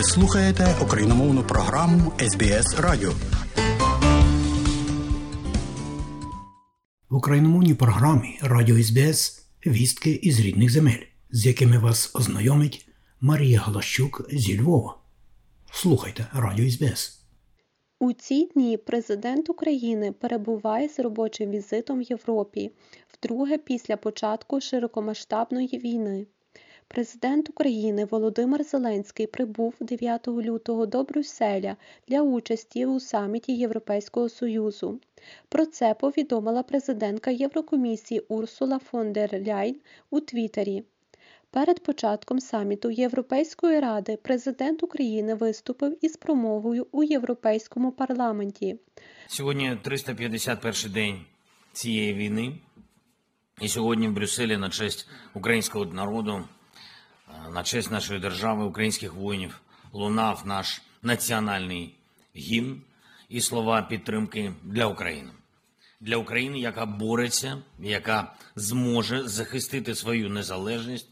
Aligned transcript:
Ви 0.00 0.04
слухаєте 0.04 0.76
україномовну 0.82 1.42
програму 1.42 2.12
СБС 2.18 2.78
Радіо. 2.78 3.10
В 7.10 7.16
україномовній 7.16 7.74
програмі 7.74 8.38
Радіо 8.42 8.82
СБС 8.82 9.46
вістки 9.66 10.10
із 10.10 10.40
рідних 10.40 10.70
земель, 10.70 11.02
з 11.30 11.46
якими 11.46 11.78
вас 11.78 12.16
ознайомить 12.16 12.88
Марія 13.20 13.60
Галащук 13.60 14.26
зі 14.32 14.60
Львова. 14.60 14.96
Слухайте 15.72 16.26
Радіо 16.32 16.70
СБС. 16.70 17.24
У 17.98 18.12
ці 18.12 18.50
дні 18.54 18.76
президент 18.76 19.50
України 19.50 20.12
перебуває 20.12 20.88
з 20.88 20.98
робочим 20.98 21.50
візитом 21.50 21.98
в 21.98 22.02
Європі, 22.02 22.72
вдруге 23.14 23.58
після 23.58 23.96
початку 23.96 24.60
широкомасштабної 24.60 25.78
війни. 25.78 26.26
Президент 26.94 27.50
України 27.50 28.04
Володимир 28.04 28.64
Зеленський 28.64 29.26
прибув 29.26 29.74
9 29.80 30.28
лютого 30.28 30.86
до 30.86 31.04
Брюсселя 31.04 31.76
для 32.08 32.22
участі 32.22 32.86
у 32.86 33.00
саміті 33.00 33.52
Європейського 33.52 34.28
Союзу. 34.28 35.00
Про 35.48 35.66
це 35.66 35.94
повідомила 35.94 36.62
президентка 36.62 37.30
Єврокомісії 37.30 38.20
Урсула 38.20 38.78
фон 38.78 39.12
дер 39.12 39.30
Ляйн 39.46 39.76
у 40.10 40.20
Твіттері. 40.20 40.84
Перед 41.50 41.82
початком 41.82 42.40
саміту 42.40 42.90
Європейської 42.90 43.80
ради 43.80 44.18
президент 44.22 44.82
України 44.82 45.34
виступив 45.34 45.98
із 46.00 46.16
промовою 46.16 46.86
у 46.92 47.02
Європейському 47.02 47.92
парламенті. 47.92 48.78
Сьогодні 49.26 49.78
351 49.82 50.92
день 50.92 51.20
цієї 51.72 52.14
війни, 52.14 52.58
і 53.60 53.68
сьогодні 53.68 54.08
в 54.08 54.12
Брюсселі 54.12 54.56
на 54.56 54.70
честь 54.70 55.08
українського 55.34 55.84
народу, 55.84 56.44
на 57.50 57.62
честь 57.62 57.90
нашої 57.90 58.20
держави, 58.20 58.64
українських 58.64 59.14
воїнів, 59.14 59.60
лунав 59.92 60.42
наш 60.44 60.82
національний 61.02 61.96
гімн 62.36 62.82
і 63.28 63.40
слова 63.40 63.82
підтримки 63.82 64.52
для 64.62 64.86
України. 64.86 65.30
Для 66.00 66.16
України, 66.16 66.58
яка 66.58 66.86
бореться, 66.86 67.62
яка 67.78 68.34
зможе 68.56 69.28
захистити 69.28 69.94
свою 69.94 70.30
незалежність, 70.30 71.08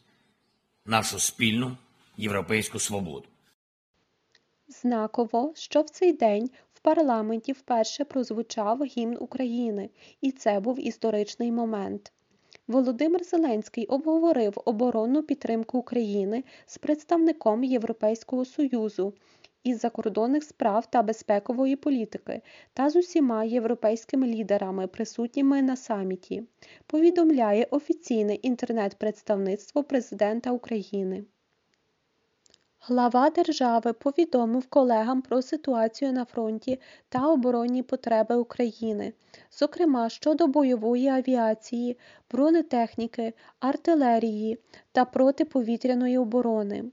нашу 0.87 1.19
спільну 1.19 1.77
європейську 2.17 2.79
свободу. 2.79 3.27
Знаково, 4.69 5.53
що 5.57 5.83
в 5.83 5.91
цей 5.91 6.13
день 6.13 6.51
в 6.75 6.81
парламенті 6.81 7.53
вперше 7.53 8.05
прозвучав 8.05 8.85
гімн 8.85 9.17
України, 9.21 9.91
і 10.21 10.33
це 10.33 10.61
був 10.61 10.87
історичний 10.87 11.53
момент. 11.53 12.13
Володимир 12.69 13.25
Зеленський 13.25 13.87
обговорив 13.87 14.55
оборонну 14.65 15.23
підтримку 15.23 15.79
України 15.79 16.45
з 16.67 16.79
представником 16.79 17.65
Європейського 17.65 18.45
Союзу 18.45 19.15
із 19.65 19.81
закордонних 19.81 20.45
справ 20.45 20.91
та 20.91 21.03
безпекової 21.03 21.77
політики 21.77 22.43
та 22.73 22.91
з 22.91 22.97
усіма 22.97 23.45
європейськими 23.45 24.27
лідерами, 24.27 24.87
присутніми 24.87 25.63
на 25.63 25.77
саміті, 25.77 26.43
повідомляє 26.87 27.67
офіційне 27.71 28.35
інтернет-представництво 28.35 29.85
Президента 29.85 30.51
України. 30.51 31.25
Глава 32.91 33.31
держави 33.31 33.93
повідомив 33.93 34.67
колегам 34.67 35.23
про 35.23 35.43
ситуацію 35.43 36.13
на 36.13 36.25
фронті 36.25 36.81
та 37.09 37.29
оборонні 37.29 37.83
потреби 37.83 38.37
України, 38.37 39.13
зокрема 39.51 40.09
щодо 40.09 40.47
бойової 40.47 41.09
авіації, 41.09 41.99
бронетехніки, 42.31 43.33
артилерії 43.61 44.59
та 44.93 45.05
протиповітряної 45.05 46.19
оборони. 46.19 46.85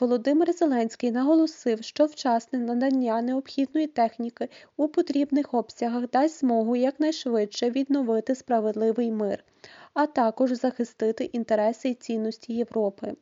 Володимир 0.00 0.52
Зеленський 0.52 1.10
наголосив, 1.10 1.84
що 1.84 2.04
вчасне 2.04 2.58
надання 2.58 3.22
необхідної 3.22 3.86
техніки 3.86 4.48
у 4.76 4.88
потрібних 4.88 5.54
обсягах 5.54 6.10
дасть 6.10 6.40
змогу 6.40 6.76
якнайшвидше 6.76 7.70
відновити 7.70 8.34
справедливий 8.34 9.10
мир, 9.10 9.44
а 9.94 10.06
також 10.06 10.52
захистити 10.52 11.24
інтереси 11.24 11.88
і 11.88 11.94
цінності 11.94 12.52
Європи. 12.52 13.16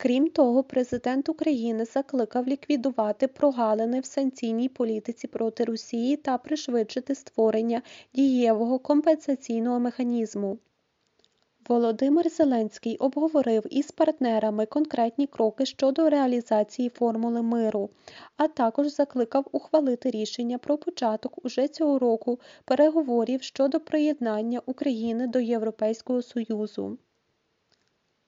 Крім 0.00 0.30
того, 0.30 0.62
президент 0.62 1.28
України 1.28 1.84
закликав 1.84 2.48
ліквідувати 2.48 3.28
прогалини 3.28 4.00
в 4.00 4.04
санкційній 4.04 4.68
політиці 4.68 5.26
проти 5.26 5.64
Росії 5.64 6.16
та 6.16 6.38
пришвидшити 6.38 7.14
створення 7.14 7.82
дієвого 8.14 8.78
компенсаційного 8.78 9.80
механізму. 9.80 10.58
Володимир 11.68 12.28
Зеленський 12.28 12.96
обговорив 12.96 13.66
із 13.70 13.90
партнерами 13.90 14.66
конкретні 14.66 15.26
кроки 15.26 15.66
щодо 15.66 16.10
реалізації 16.10 16.88
формули 16.88 17.42
миру, 17.42 17.90
а 18.36 18.48
також 18.48 18.86
закликав 18.86 19.46
ухвалити 19.52 20.10
рішення 20.10 20.58
про 20.58 20.78
початок 20.78 21.44
уже 21.44 21.68
цього 21.68 21.98
року 21.98 22.40
переговорів 22.64 23.42
щодо 23.42 23.80
приєднання 23.80 24.60
України 24.66 25.26
до 25.26 25.40
Європейського 25.40 26.22
Союзу. 26.22 26.98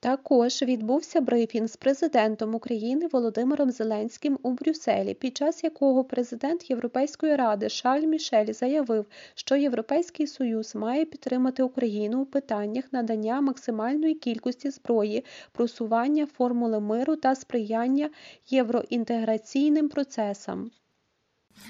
Також 0.03 0.61
відбувся 0.61 1.21
брифінг 1.21 1.67
з 1.67 1.77
президентом 1.77 2.55
України 2.55 3.07
Володимиром 3.07 3.71
Зеленським 3.71 4.39
у 4.43 4.51
Брюсселі, 4.51 5.13
під 5.13 5.37
час 5.37 5.63
якого 5.63 6.03
президент 6.03 6.69
Європейської 6.69 7.35
ради 7.35 7.69
Шарль 7.69 8.05
Мішель 8.05 8.53
заявив, 8.53 9.05
що 9.35 9.55
Європейський 9.55 10.27
Союз 10.27 10.75
має 10.75 11.05
підтримати 11.05 11.63
Україну 11.63 12.21
у 12.21 12.25
питаннях 12.25 12.85
надання 12.91 13.41
максимальної 13.41 14.15
кількості 14.15 14.69
зброї, 14.69 15.25
просування 15.51 16.25
формули 16.25 16.79
миру 16.79 17.15
та 17.15 17.35
сприяння 17.35 18.09
євроінтеграційним 18.49 19.89
процесам. 19.89 20.71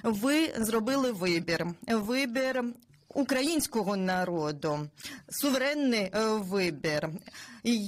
Ви 0.03 0.35
зробили 0.57 1.11
вибір. 1.11 1.65
Вибір 1.87 2.63
українського 3.13 3.97
народу, 3.97 4.79
суверенний 5.29 6.01
е, 6.01 6.11
вибір, 6.25 7.09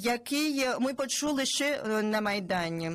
який 0.04 0.66
ми 0.80 0.94
почули 0.94 1.46
ще 1.46 1.66
е, 1.66 2.02
на 2.02 2.22
майдані. 2.22 2.92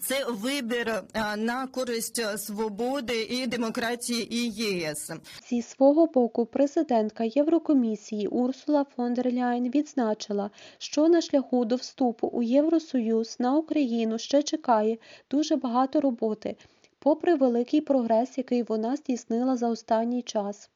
Це 0.00 0.24
вибір 0.24 0.88
е, 0.88 1.36
на 1.36 1.66
користь 1.66 2.38
свободи 2.38 3.22
і 3.22 3.46
демократії 3.46 4.34
і 4.34 4.50
ЄС. 4.50 5.10
Зі 5.48 5.62
свого 5.62 6.06
боку, 6.06 6.46
президентка 6.46 7.24
Єврокомісії 7.24 8.26
Урсула 8.26 8.84
фон 8.96 9.14
дер 9.14 9.32
Ляйн 9.32 9.70
відзначила, 9.70 10.50
що 10.78 11.08
на 11.08 11.20
шляху 11.20 11.64
до 11.64 11.76
вступу 11.76 12.26
у 12.26 12.42
Євросоюз 12.42 13.36
на 13.38 13.56
Україну 13.56 14.18
ще 14.18 14.42
чекає 14.42 14.98
дуже 15.30 15.56
багато 15.56 16.00
роботи, 16.00 16.56
попри 16.98 17.34
великий 17.34 17.80
прогрес, 17.80 18.38
який 18.38 18.62
вона 18.62 18.96
здійснила 18.96 19.56
за 19.56 19.68
останній 19.68 20.22
час. 20.22 20.70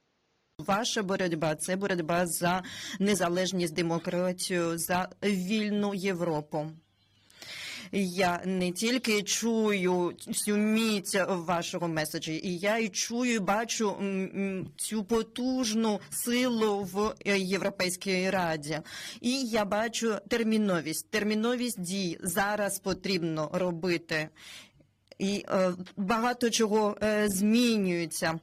Ваша 0.58 1.02
боротьба 1.02 1.54
це 1.54 1.76
боротьба 1.76 2.26
за 2.26 2.62
незалежність, 2.98 3.74
демократію, 3.74 4.78
за 4.78 5.08
вільну 5.22 5.94
Європу. 5.94 6.70
Я 7.92 8.42
не 8.44 8.72
тільки 8.72 9.22
чую 9.22 10.12
цю 10.34 10.56
міць 10.56 11.14
вашого 11.28 11.88
меседжі, 11.88 12.40
і 12.44 12.58
я 12.58 12.78
і 12.78 12.88
чую, 12.88 13.34
і 13.34 13.38
бачу 13.38 13.96
цю 14.76 15.04
потужну 15.04 16.00
силу 16.10 16.88
в 16.92 17.14
Європейській 17.36 18.30
раді. 18.30 18.80
І 19.20 19.44
я 19.44 19.64
бачу 19.64 20.16
терміновість, 20.28 21.10
терміновість 21.10 21.80
дій 21.80 22.18
зараз 22.20 22.78
потрібно 22.78 23.50
робити, 23.52 24.28
і 25.18 25.44
е, 25.48 25.72
багато 25.96 26.50
чого 26.50 26.96
е, 27.02 27.28
змінюється. 27.28 28.40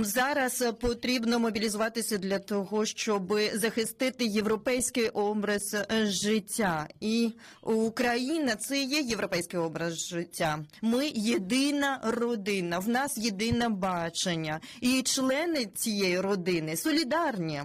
Зараз 0.00 0.64
потрібно 0.80 1.38
мобілізуватися 1.38 2.18
для 2.18 2.38
того, 2.38 2.84
щоб 2.86 3.38
захистити 3.54 4.24
європейський 4.24 5.08
образ 5.08 5.76
життя, 6.04 6.88
і 7.00 7.32
Україна 7.62 8.56
це 8.56 8.82
є 8.82 9.00
європейський 9.00 9.60
образ 9.60 10.08
життя. 10.08 10.58
Ми 10.82 11.06
єдина 11.14 12.00
родина, 12.04 12.78
в 12.78 12.88
нас 12.88 13.18
єдине 13.18 13.68
бачення, 13.68 14.60
і 14.80 15.02
члени 15.02 15.66
цієї 15.66 16.20
родини 16.20 16.76
солідарні. 16.76 17.62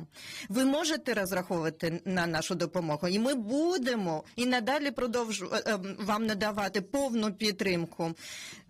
Ви 0.49 0.65
можете 0.65 1.13
розраховувати 1.13 2.01
на 2.05 2.27
нашу 2.27 2.55
допомогу, 2.55 3.07
і 3.07 3.19
ми 3.19 3.35
будемо 3.35 4.23
і 4.35 4.45
надалі 4.45 4.91
продовжу 4.91 5.51
вам 5.99 6.25
надавати 6.25 6.81
повну 6.81 7.33
підтримку 7.33 8.13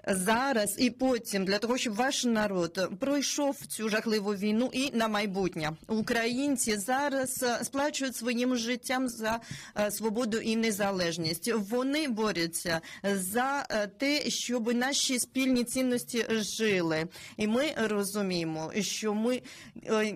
зараз 0.08 0.76
і 0.78 0.90
потім 0.90 1.46
для 1.46 1.58
того, 1.58 1.78
щоб 1.78 1.96
ваш 1.96 2.26
народ 2.26 2.90
пройшов 3.00 3.66
цю 3.68 3.90
жахливу 3.90 4.36
війну 4.36 4.70
і 4.74 4.92
на 4.98 5.08
майбутнє. 5.08 5.72
Українці 5.88 6.78
зараз 6.78 7.44
е, 7.44 7.64
сплачують 7.64 8.16
своїм 8.16 8.56
життям 8.56 9.10
за 9.10 9.40
е, 9.80 9.92
свободу 9.92 10.38
і 10.38 10.56
незалежність. 10.56 11.52
Вони 11.54 12.08
борються 12.08 12.82
за 13.04 13.66
е, 13.70 13.88
те, 13.88 14.30
щоб 14.30 14.74
наші 14.74 15.20
спільні 15.20 15.64
цінності 15.64 16.26
жили, 16.30 17.08
і 17.38 17.48
ми 17.48 17.74
розуміємо, 17.78 18.72
що 18.80 19.14
ми 19.14 19.42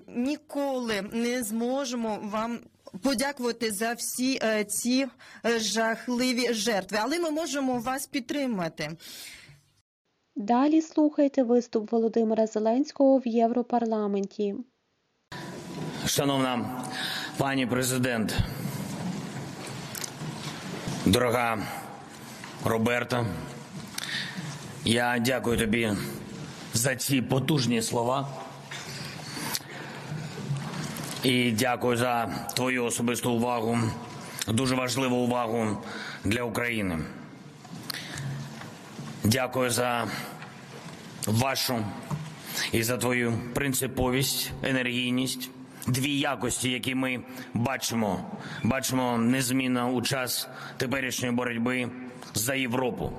ніколи 0.07 1.01
не 1.11 1.43
зможемо 1.43 2.19
вам 2.23 2.59
подякувати 3.03 3.71
за 3.71 3.93
всі 3.93 4.41
ці 4.67 5.07
жахливі 5.45 6.53
жертви. 6.53 6.97
Але 7.01 7.19
ми 7.19 7.31
можемо 7.31 7.79
вас 7.79 8.07
підтримати. 8.07 8.91
Далі 10.35 10.81
слухайте 10.81 11.43
виступ 11.43 11.91
Володимира 11.91 12.47
Зеленського 12.47 13.17
в 13.17 13.27
Європарламенті. 13.27 14.55
Шановна 16.05 16.81
пані 17.37 17.65
президент, 17.65 18.39
дорога 21.05 21.57
Роберта, 22.65 23.25
я 24.85 25.19
дякую 25.19 25.57
тобі 25.57 25.91
за 26.73 26.95
ці 26.95 27.21
потужні 27.21 27.81
слова. 27.81 28.27
І 31.23 31.51
дякую 31.51 31.97
за 31.97 32.25
твою 32.55 32.85
особисту 32.85 33.31
увагу, 33.31 33.77
дуже 34.47 34.75
важливу 34.75 35.15
увагу 35.15 35.77
для 36.23 36.43
України. 36.43 36.99
Дякую 39.23 39.69
за 39.69 40.07
вашу 41.27 41.85
і 42.71 42.83
за 42.83 42.97
твою 42.97 43.33
принциповість, 43.53 44.51
енергійність, 44.63 45.50
дві 45.88 46.19
якості, 46.19 46.71
які 46.71 46.95
ми 46.95 47.19
бачимо, 47.53 48.31
бачимо 48.63 49.18
незмінно 49.18 49.89
у 49.89 50.01
час 50.01 50.50
теперішньої 50.77 51.33
боротьби 51.33 51.89
за 52.33 52.56
Європу. 52.56 53.12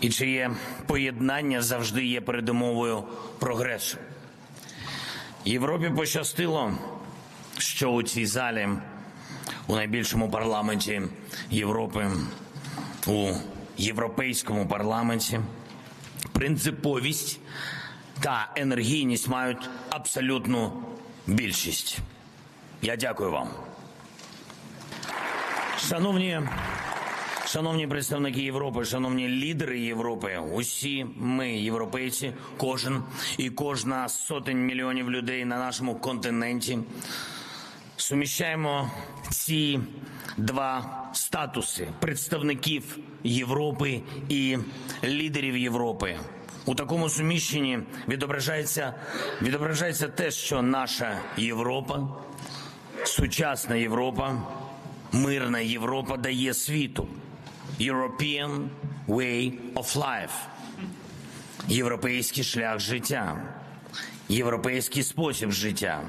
І 0.00 0.10
чиє 0.10 0.50
поєднання 0.86 1.62
завжди 1.62 2.04
є 2.04 2.20
передумовою 2.20 3.04
прогресу. 3.38 3.98
Європі 5.44 5.90
пощастило, 5.96 6.72
що 7.58 7.90
у 7.90 8.02
цій 8.02 8.26
залі, 8.26 8.68
у 9.66 9.76
найбільшому 9.76 10.30
парламенті 10.30 11.02
Європи, 11.50 12.10
у 13.06 13.32
європейському 13.76 14.66
парламенті, 14.66 15.40
принциповість 16.32 17.40
та 18.20 18.52
енергійність 18.56 19.28
мають 19.28 19.70
абсолютну 19.90 20.72
більшість. 21.26 21.98
Я 22.82 22.96
дякую 22.96 23.30
вам. 23.30 23.48
Шановні, 25.78 26.40
шановні 27.46 27.86
представники 27.86 28.42
Європи, 28.42 28.84
шановні 28.84 29.28
лідери 29.28 29.80
Європи, 29.80 30.38
усі 30.52 31.06
ми, 31.16 31.50
європейці, 31.50 32.32
кожен 32.56 33.02
і 33.38 33.50
кожна 33.50 34.08
сотень 34.08 34.66
мільйонів 34.66 35.10
людей 35.10 35.44
на 35.44 35.58
нашому 35.58 35.94
континенті 35.94 36.78
суміщаємо 37.96 38.90
ці 39.30 39.80
два 40.36 41.02
статуси 41.16 41.88
представників 42.00 42.98
Європи 43.24 44.00
і 44.28 44.58
лідерів 45.04 45.56
Європи. 45.56 46.18
У 46.66 46.74
такому 46.74 47.08
суміщенні 47.08 47.78
відображається, 48.08 48.94
відображається 49.42 50.08
те, 50.08 50.30
що 50.30 50.62
наша 50.62 51.18
Європа, 51.36 52.08
сучасна 53.04 53.76
Європа, 53.76 54.42
мирна 55.12 55.60
Європа 55.60 56.16
дає 56.16 56.54
світу. 56.54 57.08
European 57.80 58.68
way 59.08 59.52
of 59.74 59.96
life. 59.96 60.46
Європейський 61.68 62.44
шлях 62.44 62.80
життя, 62.80 63.42
європейський 64.28 65.02
спосіб 65.02 65.50
життя, 65.50 66.02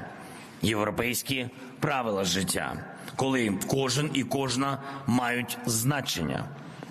європейські 0.62 1.48
правила 1.80 2.24
життя, 2.24 2.84
коли 3.16 3.54
кожен 3.66 4.10
і 4.14 4.22
кожна 4.24 4.78
мають 5.06 5.58
значення. 5.66 6.44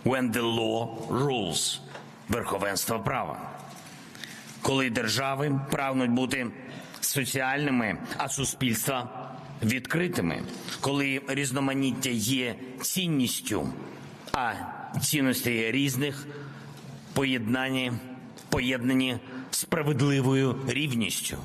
When 0.05 0.31
the 0.31 0.55
law 0.55 1.07
rules– 1.07 1.79
верховенство 2.29 2.99
права. 2.99 3.39
Коли 4.61 4.89
держави 4.89 5.59
прагнуть 5.71 6.11
бути 6.11 6.47
соціальними, 7.01 7.97
а 8.17 8.29
суспільства 8.29 9.09
відкритими, 9.63 10.41
коли 10.81 11.21
різноманіття 11.27 12.09
є 12.09 12.55
цінністю, 12.81 13.69
а 14.33 14.53
цінності 15.01 15.71
різних 15.71 16.27
поєднані, 17.13 17.91
поєднані 18.49 19.17
справедливою 19.51 20.55
рівністю, 20.67 21.37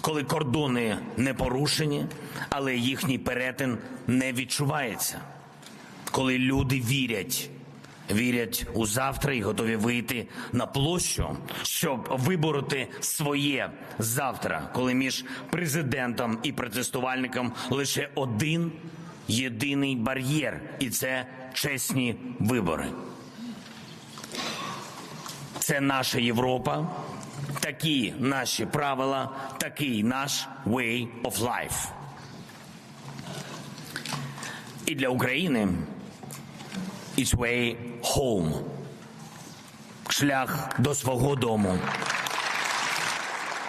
коли 0.00 0.24
кордони 0.24 0.98
не 1.16 1.34
порушені, 1.34 2.06
але 2.48 2.76
їхній 2.76 3.18
перетин 3.18 3.78
не 4.06 4.32
відчувається, 4.32 5.20
коли 6.10 6.38
люди 6.38 6.80
вірять. 6.80 7.50
Вірять 8.14 8.66
у 8.74 8.86
завтра 8.86 9.34
і 9.34 9.40
готові 9.40 9.76
вийти 9.76 10.26
на 10.52 10.66
площу, 10.66 11.36
щоб 11.62 12.08
вибороти 12.10 12.88
своє 13.00 13.70
завтра, 13.98 14.70
коли 14.74 14.94
між 14.94 15.24
президентом 15.50 16.38
і 16.42 16.52
протестувальником 16.52 17.52
лише 17.70 18.10
один 18.14 18.72
єдиний 19.28 19.96
бар'єр, 19.96 20.60
і 20.78 20.90
це 20.90 21.26
чесні 21.52 22.16
вибори. 22.38 22.86
Це 25.58 25.80
наша 25.80 26.18
Європа, 26.18 26.86
такі 27.60 28.14
наші 28.18 28.66
правила, 28.66 29.30
такий 29.58 30.02
наш 30.02 30.48
way 30.66 31.08
of 31.22 31.38
life. 31.38 31.88
І 34.86 34.94
для 34.94 35.08
України 35.08 35.68
its 37.18 37.36
way 37.36 37.76
home. 38.02 38.52
Шлях 40.08 40.68
до 40.78 40.94
свого 40.94 41.36
дому. 41.36 41.78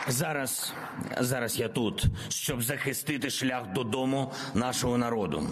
Зараз, 0.08 0.74
зараз 1.20 1.60
я 1.60 1.70
тут, 1.70 2.06
щоб 2.30 2.62
захистити 2.64 3.30
шлях 3.30 3.74
додому 3.74 4.32
нашого 4.54 4.98
народу, 4.98 5.50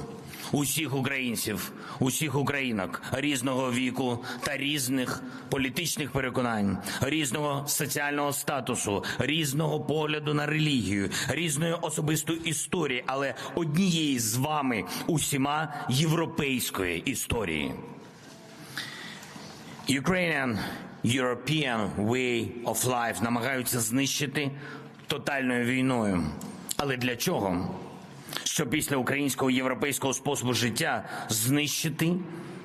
усіх 0.51 0.95
українців, 0.95 1.71
усіх 1.99 2.35
українок 2.35 3.01
різного 3.11 3.71
віку 3.71 4.25
та 4.43 4.57
різних 4.57 5.23
політичних 5.49 6.11
переконань, 6.11 6.77
різного 7.01 7.67
соціального 7.67 8.33
статусу, 8.33 9.03
різного 9.19 9.79
погляду 9.79 10.33
на 10.33 10.45
релігію, 10.45 11.09
різної 11.29 11.73
особистої 11.73 12.49
історії, 12.49 13.03
але 13.05 13.35
однієї 13.55 14.19
з 14.19 14.35
вами 14.35 14.83
усіма 15.07 15.73
європейської 15.89 17.01
історії. 17.05 17.73
Ukrainian 19.89 20.57
European 21.03 21.95
way 21.97 22.63
of 22.63 22.85
life 22.85 23.23
намагаються 23.23 23.79
знищити 23.79 24.51
тотальною 25.07 25.65
війною. 25.65 26.23
Але 26.77 26.97
для 26.97 27.15
чого? 27.15 27.75
Щоб 28.59 28.69
після 28.69 28.97
українського 28.97 29.51
європейського 29.51 30.13
способу 30.13 30.53
життя 30.53 31.03
знищити 31.29 32.13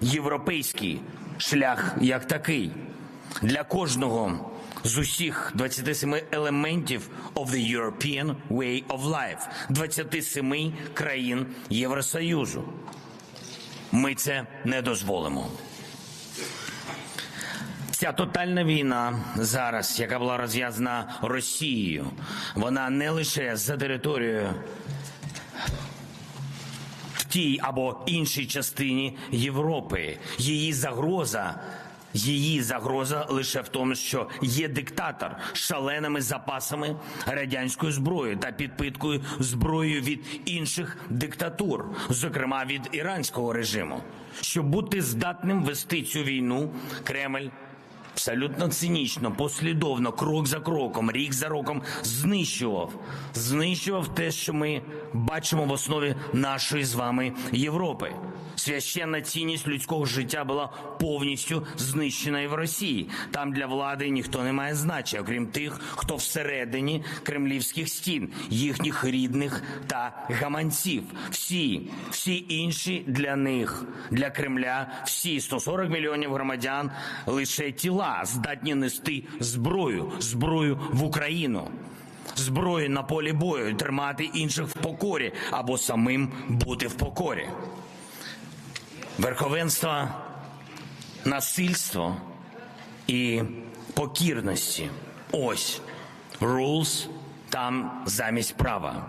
європейський 0.00 1.00
шлях 1.38 1.96
як 2.00 2.26
такий 2.26 2.70
для 3.42 3.64
кожного 3.64 4.50
з 4.84 4.98
усіх 4.98 5.52
27 5.54 6.16
елементів 6.32 7.08
of 7.34 7.46
the 7.46 7.76
European 7.76 8.34
way 8.50 8.84
of 8.86 9.02
life 9.02 9.38
27 9.68 10.72
країн 10.94 11.46
Євросоюзу. 11.70 12.64
Ми 13.92 14.14
це 14.14 14.46
не 14.64 14.82
дозволимо. 14.82 15.48
Ця 17.90 18.12
тотальна 18.12 18.64
війна 18.64 19.24
зараз, 19.36 20.00
яка 20.00 20.18
була 20.18 20.36
розв'язана 20.36 21.18
Росією, 21.22 22.06
вона 22.54 22.90
не 22.90 23.10
лише 23.10 23.56
за 23.56 23.76
територією 23.76 24.54
в 27.14 27.24
тій 27.24 27.60
або 27.62 27.96
іншій 28.06 28.46
частині 28.46 29.16
Європи. 29.30 30.18
Її 30.38 30.72
загроза. 30.72 31.54
Її 32.16 32.62
загроза 32.62 33.26
лише 33.30 33.60
в 33.60 33.68
тому, 33.68 33.94
що 33.94 34.28
є 34.42 34.68
диктатор 34.68 35.36
з 35.52 35.58
шаленими 35.58 36.20
запасами 36.20 36.96
радянської 37.26 37.92
зброї 37.92 38.36
та 38.36 38.52
підпиткою 38.52 39.24
зброєю 39.38 40.00
від 40.00 40.20
інших 40.44 40.96
диктатур, 41.10 41.86
зокрема 42.08 42.64
від 42.64 42.88
іранського 42.92 43.52
режиму. 43.52 44.02
Щоб 44.40 44.66
бути 44.66 45.02
здатним 45.02 45.62
вести 45.62 46.02
цю 46.02 46.22
війну, 46.22 46.70
Кремль 47.04 47.48
абсолютно 48.14 48.68
цинічно, 48.68 49.32
послідовно, 49.32 50.12
крок 50.12 50.46
за 50.46 50.60
кроком, 50.60 51.10
рік 51.10 51.32
за 51.32 51.48
роком 51.48 51.82
знищував, 52.02 52.92
знищував 53.34 54.08
те, 54.08 54.30
що 54.30 54.52
ми 54.54 54.82
бачимо 55.12 55.64
в 55.64 55.72
основі 55.72 56.14
нашої 56.32 56.84
з 56.84 56.94
вами 56.94 57.32
Європи. 57.52 58.12
Священна 58.56 59.20
цінність 59.20 59.68
людського 59.68 60.04
життя 60.04 60.44
була 60.44 60.66
повністю 61.00 61.66
знищена 61.76 62.40
і 62.40 62.46
в 62.46 62.54
Росії. 62.54 63.08
Там 63.30 63.52
для 63.52 63.66
влади 63.66 64.08
ніхто 64.08 64.42
не 64.42 64.52
має 64.52 64.74
значення, 64.74 65.22
окрім 65.22 65.46
тих, 65.46 65.80
хто 65.96 66.16
всередині 66.16 67.04
кремлівських 67.22 67.88
стін, 67.88 68.32
їхніх 68.50 69.04
рідних 69.04 69.62
та 69.86 70.26
гаманців. 70.30 71.02
Всі, 71.30 71.90
всі 72.10 72.44
інші 72.48 73.04
для 73.06 73.36
них, 73.36 73.84
для 74.10 74.30
Кремля, 74.30 74.86
всі 75.04 75.40
140 75.40 75.90
мільйонів 75.90 76.32
громадян 76.32 76.90
лише 77.26 77.72
тіла 77.72 78.22
здатні 78.24 78.74
нести 78.74 79.24
зброю, 79.40 80.12
зброю 80.18 80.80
в 80.92 81.04
Україну. 81.04 81.68
Зброю 82.36 82.90
на 82.90 83.02
полі 83.02 83.32
бою, 83.32 83.74
тримати 83.74 84.24
інших 84.24 84.66
в 84.66 84.72
покорі 84.72 85.32
або 85.50 85.78
самим 85.78 86.32
бути 86.48 86.86
в 86.86 86.94
покорі. 86.94 87.48
Верховенство 89.18 90.08
насильство 91.24 92.16
і 93.06 93.42
покірності. 93.94 94.90
Ось 95.32 95.80
rules 96.40 97.06
там 97.48 98.02
замість 98.06 98.56
права. 98.56 99.06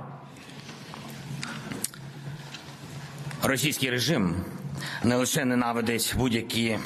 Російський 3.44 3.90
режим 3.90 4.36
не 5.04 5.16
лише 5.16 5.46
ненавидить 5.46 6.14
будь-які 6.18 6.80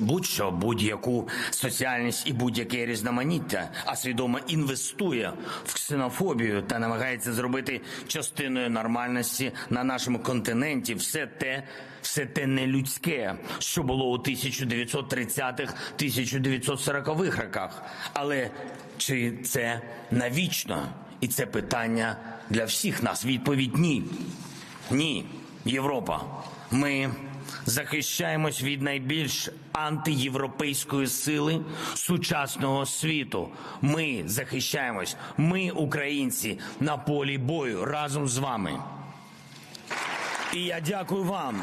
будь-що, 0.00 0.50
будь-яку 0.50 1.28
соціальність 1.50 2.26
і 2.26 2.32
будь-яке 2.32 2.86
різноманіття, 2.86 3.70
а 3.84 3.96
свідомо 3.96 4.38
інвестує 4.48 5.32
в 5.64 5.74
ксенофобію 5.74 6.62
та 6.62 6.78
намагається 6.78 7.32
зробити 7.32 7.80
частиною 8.06 8.70
нормальності 8.70 9.52
на 9.70 9.84
нашому 9.84 10.18
континенті 10.18 10.94
все 10.94 11.26
те, 11.26 11.62
все 12.02 12.26
те 12.26 12.46
нелюдське, 12.46 13.34
що 13.58 13.82
було 13.82 14.10
у 14.10 14.18
1930-х, 14.18 15.74
1940-х 15.98 17.42
роках. 17.42 17.82
Але 18.12 18.50
чи 18.96 19.32
це 19.44 19.80
навічно? 20.10 20.88
І 21.20 21.28
це 21.28 21.46
питання 21.46 22.16
для 22.50 22.64
всіх 22.64 23.02
нас. 23.02 23.24
Відповідь 23.24 23.76
ні. 23.76 24.04
Ні, 24.90 25.26
Європа. 25.64 26.20
Ми 26.70 27.10
захищаємось 27.64 28.62
від 28.62 28.82
найбільш 28.82 29.48
антиєвропейської 29.72 31.06
сили 31.06 31.60
сучасного 31.94 32.86
світу. 32.86 33.48
Ми 33.80 34.22
захищаємось. 34.26 35.16
Ми, 35.36 35.70
українці, 35.70 36.58
на 36.80 36.96
полі 36.96 37.38
бою 37.38 37.84
разом 37.84 38.28
з 38.28 38.38
вами. 38.38 38.72
І 40.54 40.64
я 40.64 40.80
дякую 40.80 41.24
вам. 41.24 41.62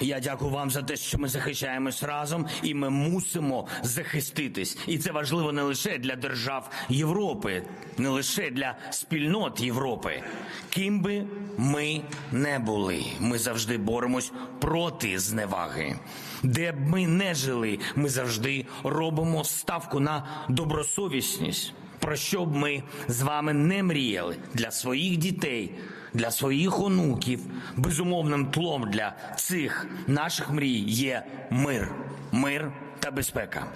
Я 0.00 0.20
дякую 0.20 0.50
вам 0.50 0.70
за 0.70 0.82
те, 0.82 0.96
що 0.96 1.18
ми 1.18 1.28
захищаємось 1.28 2.02
разом, 2.02 2.46
і 2.62 2.74
ми 2.74 2.90
мусимо 2.90 3.66
захиститись. 3.82 4.78
І 4.86 4.98
це 4.98 5.12
важливо 5.12 5.52
не 5.52 5.62
лише 5.62 5.98
для 5.98 6.16
держав 6.16 6.70
Європи, 6.88 7.62
не 7.98 8.08
лише 8.08 8.50
для 8.50 8.76
спільнот 8.90 9.60
Європи. 9.60 10.22
Ким 10.70 11.02
би 11.02 11.24
ми 11.56 12.00
не 12.32 12.58
були, 12.58 13.04
ми 13.20 13.38
завжди 13.38 13.78
боремось 13.78 14.32
проти 14.60 15.18
зневаги. 15.18 15.98
Де 16.42 16.72
б 16.72 16.80
ми 16.88 17.06
не 17.06 17.34
жили, 17.34 17.78
ми 17.96 18.08
завжди 18.08 18.66
робимо 18.84 19.44
ставку 19.44 20.00
на 20.00 20.26
добросовісність. 20.48 21.72
Про 21.98 22.16
що 22.16 22.44
б 22.44 22.56
ми 22.56 22.82
з 23.08 23.22
вами 23.22 23.52
не 23.52 23.82
мріяли 23.82 24.36
для 24.54 24.70
своїх 24.70 25.16
дітей, 25.16 25.74
для 26.14 26.30
своїх 26.30 26.80
онуків, 26.80 27.40
безумовним 27.76 28.46
тлом 28.46 28.90
для 28.90 29.12
цих 29.36 29.86
наших 30.06 30.50
мрій 30.50 30.78
є 30.88 31.24
мир, 31.50 31.92
мир 32.32 32.72
та 33.00 33.10
безпека. 33.10 33.66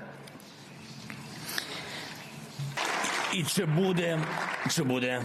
І 3.34 3.44
чи 3.44 3.64
буде, 3.64 4.20
чи 4.70 4.82
буде, 4.82 5.22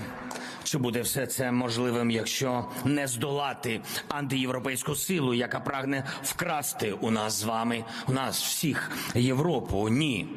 чи 0.63 0.77
буде 0.77 1.01
все 1.01 1.27
це 1.27 1.51
можливим, 1.51 2.11
якщо 2.11 2.65
не 2.85 3.07
здолати 3.07 3.81
антиєвропейську 4.07 4.95
силу, 4.95 5.33
яка 5.33 5.59
прагне 5.59 6.03
вкрасти 6.23 6.91
у 6.91 7.11
нас 7.11 7.33
з 7.33 7.43
вами, 7.43 7.83
у 8.07 8.11
нас 8.11 8.43
всіх 8.43 8.91
Європу? 9.15 9.89
Ні. 9.89 10.27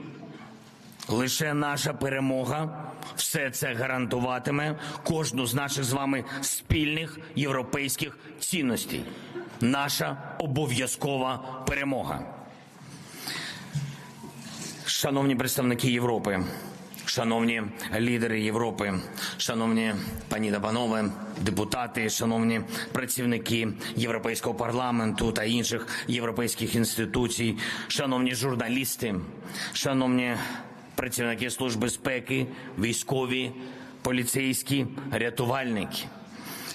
Лише 1.11 1.55
наша 1.55 1.93
перемога 1.93 2.90
все 3.17 3.50
це 3.50 3.75
гарантуватиме 3.75 4.76
кожну 5.02 5.47
з 5.47 5.55
наших 5.55 5.85
з 5.85 5.93
вами 5.93 6.25
спільних 6.40 7.19
європейських 7.37 8.19
цінностей. 8.38 9.05
Наша 9.61 10.37
обов'язкова 10.38 11.64
перемога. 11.67 12.21
Шановні 14.87 15.37
представники 15.37 15.90
Європи, 15.90 16.45
шановні 17.05 17.62
лідери 17.99 18.40
Європи, 18.40 18.95
шановні 19.37 19.95
пані 20.29 20.52
та 20.52 20.61
панове, 20.61 21.05
депутати, 21.40 22.11
шановні 22.11 22.61
працівники 22.93 23.69
Європейського 23.97 24.55
парламенту 24.55 25.33
та 25.33 25.45
інших 25.45 25.87
європейських 26.09 26.75
інституцій, 26.75 27.57
шановні 27.88 28.35
журналісти, 28.35 29.14
шановні 29.73 30.37
працівники 31.00 31.50
служби 31.50 31.80
безпеки, 31.80 32.47
військові, 32.78 33.50
поліцейські, 34.02 34.87
рятувальники. 35.12 35.99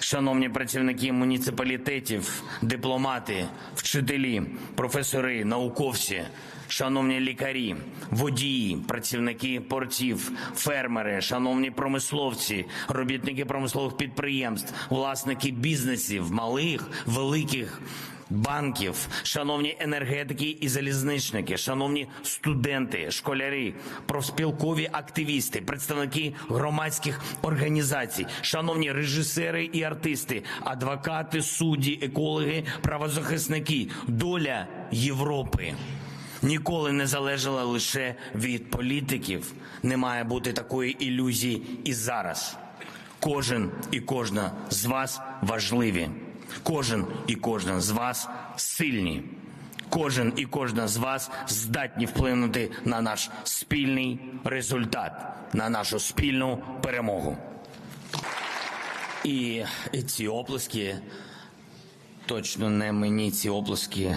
Шановні 0.00 0.48
працівники 0.48 1.12
муніципалітетів, 1.12 2.42
дипломати, 2.62 3.46
вчителі, 3.74 4.42
професори, 4.74 5.44
науковці, 5.44 6.22
шановні 6.68 7.20
лікарі, 7.20 7.76
водії, 8.10 8.76
працівники 8.88 9.60
портів, 9.60 10.32
фермери, 10.56 11.20
шановні 11.20 11.70
промисловці, 11.70 12.64
робітники 12.88 13.44
промислових 13.44 13.96
підприємств, 13.96 14.74
власники 14.90 15.50
бізнесів, 15.50 16.32
малих, 16.32 16.90
великих. 17.06 17.80
Банків, 18.30 19.08
шановні 19.22 19.76
енергетики 19.80 20.56
і 20.60 20.68
залізничники, 20.68 21.56
шановні 21.56 22.06
студенти, 22.22 23.10
школярі, 23.10 23.74
профспілкові 24.06 24.88
активісти, 24.92 25.60
представники 25.60 26.34
громадських 26.48 27.20
організацій, 27.42 28.26
шановні 28.42 28.92
режисери 28.92 29.64
і 29.64 29.82
артисти, 29.82 30.42
адвокати, 30.60 31.42
судді, 31.42 31.98
екологи, 32.02 32.64
правозахисники, 32.82 33.88
доля 34.08 34.66
Європи 34.90 35.74
ніколи 36.42 36.92
не 36.92 37.06
залежала 37.06 37.64
лише 37.64 38.14
від 38.34 38.70
політиків. 38.70 39.52
Не 39.82 39.96
має 39.96 40.24
бути 40.24 40.52
такої 40.52 41.06
ілюзії 41.06 41.62
і 41.84 41.94
зараз. 41.94 42.56
Кожен 43.20 43.70
і 43.90 44.00
кожна 44.00 44.52
з 44.70 44.84
вас 44.84 45.20
важливі. 45.42 46.08
Кожен 46.62 47.06
і 47.26 47.34
кожна 47.34 47.80
з 47.80 47.90
вас 47.90 48.28
сильні. 48.56 49.22
Кожен 49.88 50.32
і 50.36 50.44
кожна 50.44 50.88
з 50.88 50.96
вас 50.96 51.30
здатні 51.48 52.06
вплинути 52.06 52.70
на 52.84 53.00
наш 53.00 53.30
спільний 53.44 54.20
результат, 54.44 55.12
на 55.52 55.68
нашу 55.68 55.98
спільну 55.98 56.62
перемогу. 56.82 57.36
І 59.24 59.64
ці 60.06 60.28
оплески 60.28 60.98
точно 62.26 62.70
не 62.70 62.92
мені 62.92 63.30
ці 63.30 63.48
оплески 63.48 64.16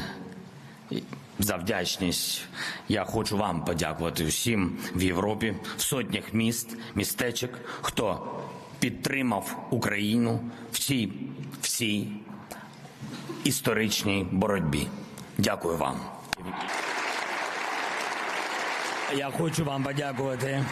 за 1.39 1.55
вдячність. 1.55 2.41
Я 2.89 3.05
хочу 3.05 3.37
вам 3.37 3.65
подякувати 3.65 4.25
усім 4.25 4.77
в 4.95 5.03
Європі, 5.03 5.55
в 5.77 5.81
сотнях 5.81 6.33
міст, 6.33 6.77
містечок, 6.95 7.51
хто 7.81 8.31
підтримав 8.79 9.67
Україну 9.71 10.39
в 10.71 10.79
цій 10.79 11.11
всій 11.61 12.07
історичній 13.43 14.27
боротьбі. 14.31 14.87
Дякую 15.37 15.77
вам. 15.77 15.95
Я 19.15 19.29
хочу 19.37 19.65
вам 19.65 19.83
подякувати 19.83 20.65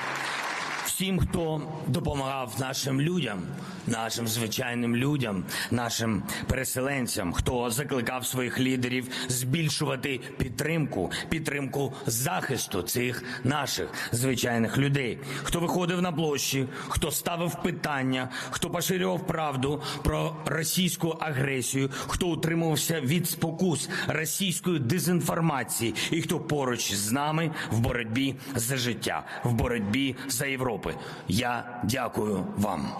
всім, 0.97 1.19
хто 1.19 1.61
допомагав 1.87 2.55
нашим 2.59 3.01
людям, 3.01 3.41
нашим 3.87 4.27
звичайним 4.27 4.95
людям, 4.95 5.43
нашим 5.71 6.23
переселенцям, 6.47 7.33
хто 7.33 7.69
закликав 7.69 8.25
своїх 8.25 8.59
лідерів 8.59 9.07
збільшувати 9.27 10.19
підтримку, 10.37 11.11
підтримку 11.29 11.93
захисту 12.05 12.81
цих 12.81 13.23
наших 13.43 13.89
звичайних 14.11 14.77
людей, 14.77 15.19
хто 15.43 15.59
виходив 15.59 16.01
на 16.01 16.11
площі, 16.11 16.67
хто 16.87 17.11
ставив 17.11 17.61
питання, 17.63 18.29
хто 18.51 18.69
поширював 18.69 19.27
правду 19.27 19.81
про 20.03 20.35
російську 20.45 21.09
агресію, 21.09 21.89
хто 22.07 22.27
утримувався 22.27 23.01
від 23.01 23.29
спокус 23.29 23.89
російської 24.07 24.79
дезінформації, 24.79 25.95
і 26.11 26.21
хто 26.21 26.39
поруч 26.39 26.93
з 26.93 27.11
нами 27.11 27.51
в 27.71 27.79
боротьбі 27.79 28.35
за 28.55 28.77
життя, 28.77 29.25
в 29.43 29.53
боротьбі 29.53 30.15
за 30.27 30.47
Європи. 30.87 31.05
Я 31.27 31.81
дякую 31.83 32.45
вам. 32.57 32.91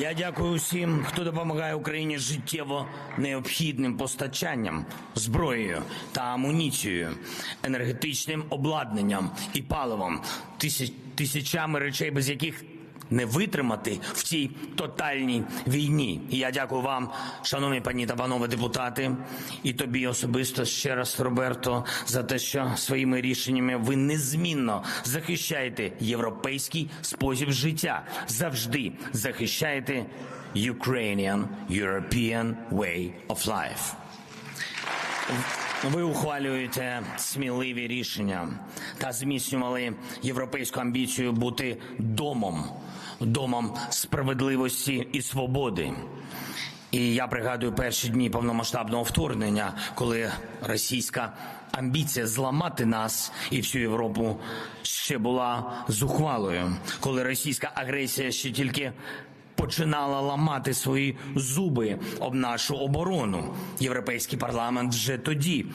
Я 0.00 0.14
дякую 0.14 0.52
усім, 0.52 1.04
хто 1.08 1.24
допомагає 1.24 1.74
Україні 1.74 2.18
життєво 2.18 2.86
необхідним 3.18 3.96
постачанням, 3.96 4.86
зброєю 5.14 5.82
та 6.12 6.20
амуніцією, 6.20 7.10
енергетичним 7.62 8.44
обладнанням 8.50 9.30
і 9.54 9.62
паливом, 9.62 10.20
тисяч, 10.58 10.92
тисячами 11.14 11.78
речей, 11.78 12.10
без 12.10 12.30
яких 12.30 12.64
не 13.10 13.24
витримати 13.24 14.00
в 14.12 14.22
цій 14.22 14.50
тотальній 14.76 15.42
війні. 15.66 16.20
І 16.30 16.36
я 16.38 16.50
дякую 16.50 16.82
вам, 16.82 17.10
шановні 17.42 17.80
пані 17.80 18.06
та 18.06 18.16
панове 18.16 18.48
депутати, 18.48 19.10
і 19.62 19.72
тобі 19.72 20.06
особисто 20.06 20.64
ще 20.64 20.94
раз, 20.94 21.20
Роберто, 21.20 21.84
за 22.06 22.22
те, 22.22 22.38
що 22.38 22.72
своїми 22.76 23.20
рішеннями 23.20 23.76
ви 23.76 23.96
незмінно 23.96 24.82
захищаєте 25.04 25.92
європейський 26.00 26.90
спосіб 27.02 27.50
життя, 27.50 28.02
завжди 28.28 28.92
захищаєте 29.12 30.06
Ukrainian 30.54 31.48
European 31.70 32.54
way 32.72 33.12
of 33.28 33.46
life. 33.46 33.94
Ви 35.84 36.02
ухвалюєте 36.02 37.02
сміливі 37.16 37.88
рішення 37.88 38.48
та 38.98 39.12
зміцнювали 39.12 39.92
європейську 40.22 40.80
амбіцію 40.80 41.32
бути 41.32 41.76
домом, 41.98 42.64
домом 43.20 43.74
справедливості 43.90 45.08
і 45.12 45.22
свободи. 45.22 45.92
І 46.90 47.14
я 47.14 47.26
пригадую 47.26 47.72
перші 47.72 48.08
дні 48.08 48.30
повномасштабного 48.30 49.02
вторгнення, 49.02 49.72
коли 49.94 50.30
російська 50.62 51.32
амбіція 51.72 52.26
зламати 52.26 52.86
нас 52.86 53.32
і 53.50 53.58
всю 53.58 53.82
Європу 53.82 54.36
ще 54.82 55.18
була 55.18 55.72
зухвалою, 55.88 56.76
коли 57.00 57.22
російська 57.22 57.72
агресія 57.74 58.30
ще 58.32 58.50
тільки 58.50 58.92
починала 59.60 60.20
ламати 60.20 60.74
свої 60.74 61.16
зуби 61.36 61.98
об 62.20 62.34
нашу 62.34 62.76
оборону. 62.76 63.54
Європейський 63.80 64.38
парламент 64.38 64.94
вже 64.94 65.18
тоді, 65.18 65.66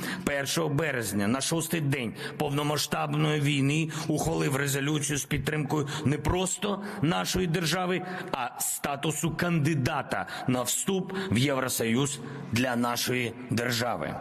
1 0.57 0.75
березня, 0.75 1.27
на 1.27 1.41
шостий 1.41 1.81
день 1.81 2.13
повномасштабної 2.37 3.41
війни, 3.41 3.89
ухвалив 4.07 4.55
резолюцію 4.55 5.17
з 5.17 5.25
підтримкою 5.25 5.87
не 6.05 6.17
просто 6.17 6.83
нашої 7.01 7.47
держави, 7.47 8.01
а 8.31 8.59
статусу 8.59 9.31
кандидата 9.31 10.27
на 10.47 10.61
вступ 10.61 11.13
в 11.31 11.37
Євросоюз 11.37 12.19
для 12.51 12.75
нашої 12.75 13.33
держави. 13.49 14.15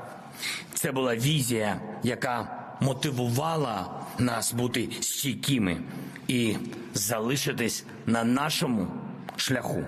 Це 0.75 0.93
була 0.93 1.17
візія, 1.17 1.81
яка 2.03 2.65
мотивувала 2.81 4.01
нас 4.19 4.53
бути 4.53 4.89
стійкими 5.01 5.77
і 6.29 6.57
залишитись 6.95 7.85
на 8.07 8.25
нашому 8.25 8.87
шляху. 9.37 9.85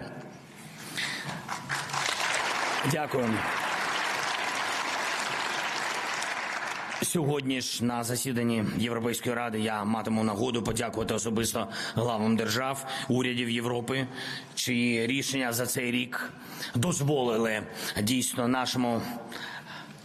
Дякую. 2.93 3.29
Сьогодні 7.03 7.61
ж 7.61 7.85
на 7.85 8.05
засіданні 8.05 8.65
Європейської 8.79 9.35
ради 9.35 9.61
я 9.61 9.85
матиму 9.85 10.25
нагоду 10.25 10.63
подякувати 10.63 11.15
особисто 11.15 11.69
главам 11.95 12.37
держав, 12.37 12.87
урядів 13.09 13.51
Європи, 13.51 14.07
чиї 14.55 15.07
рішення 15.07 15.53
за 15.53 15.67
цей 15.67 15.91
рік 15.91 16.33
дозволили 16.75 17.63
дійсно 18.03 18.49
нашому 18.49 19.03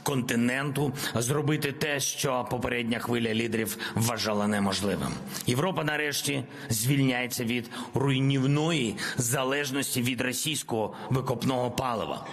континенту 0.04 0.94
зробити 1.16 1.72
те, 1.72 2.00
що 2.00 2.48
попередня 2.50 3.00
хвиля 3.00 3.34
лідерів 3.34 3.78
вважала 3.96 4.48
неможливим. 4.48 5.14
Європа 5.48 5.84
нарешті 5.84 6.44
звільняється 6.70 7.44
від 7.44 7.70
руйнівної 7.94 8.96
залежності 9.18 10.02
від 10.02 10.22
російського 10.22 10.94
викопного 11.10 11.72
палива. 11.72 12.26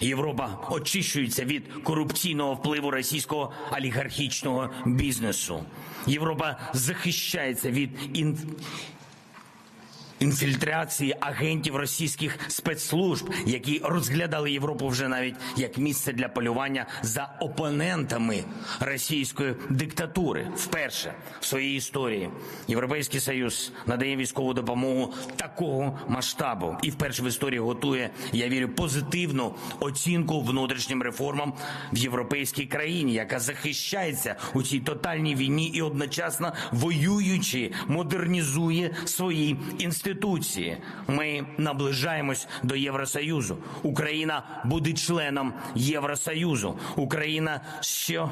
Європа 0.00 0.58
очищується 0.70 1.44
від 1.44 1.72
корупційного 1.84 2.54
впливу 2.54 2.90
російського 2.90 3.52
олігархічного 3.72 4.70
бізнесу. 4.86 5.64
Європа 6.06 6.56
захищається 6.72 7.70
від 7.70 7.90
ін 8.14 8.38
інфільтрації 10.22 11.16
агентів 11.20 11.76
російських 11.76 12.38
спецслужб, 12.48 13.30
які 13.46 13.80
розглядали 13.84 14.50
Європу 14.50 14.88
вже 14.88 15.08
навіть 15.08 15.34
як 15.56 15.78
місце 15.78 16.12
для 16.12 16.28
полювання 16.28 16.86
за 17.02 17.34
опонентами 17.40 18.44
російської 18.80 19.54
диктатури. 19.70 20.48
Вперше 20.56 21.14
в 21.40 21.46
своїй 21.46 21.76
історії 21.76 22.30
Європейський 22.68 23.20
Союз 23.20 23.72
надає 23.86 24.16
військову 24.16 24.54
допомогу 24.54 25.14
такого 25.36 25.98
масштабу 26.08 26.76
і 26.82 26.90
вперше 26.90 27.22
в 27.22 27.26
історії 27.26 27.60
готує, 27.60 28.10
я 28.32 28.48
вірю, 28.48 28.68
позитивну 28.68 29.54
оцінку 29.80 30.40
внутрішнім 30.40 31.02
реформам 31.02 31.54
в 31.92 31.98
європейській 31.98 32.66
країні, 32.66 33.12
яка 33.12 33.40
захищається 33.40 34.36
у 34.54 34.62
цій 34.62 34.80
тотальній 34.80 35.34
війні 35.34 35.68
і 35.68 35.82
одночасно 35.82 36.52
воюючи, 36.72 37.72
модернізує 37.88 38.90
свої 39.04 39.56
інституції 39.78 40.11
інституції. 40.12 40.76
Ми 41.08 41.46
наближаємось 41.58 42.48
до 42.62 42.76
Євросоюзу. 42.76 43.58
Україна 43.82 44.62
буде 44.64 44.92
членом 44.92 45.52
Євросоюзу. 45.74 46.78
Україна 46.96 47.60
що 47.80 48.30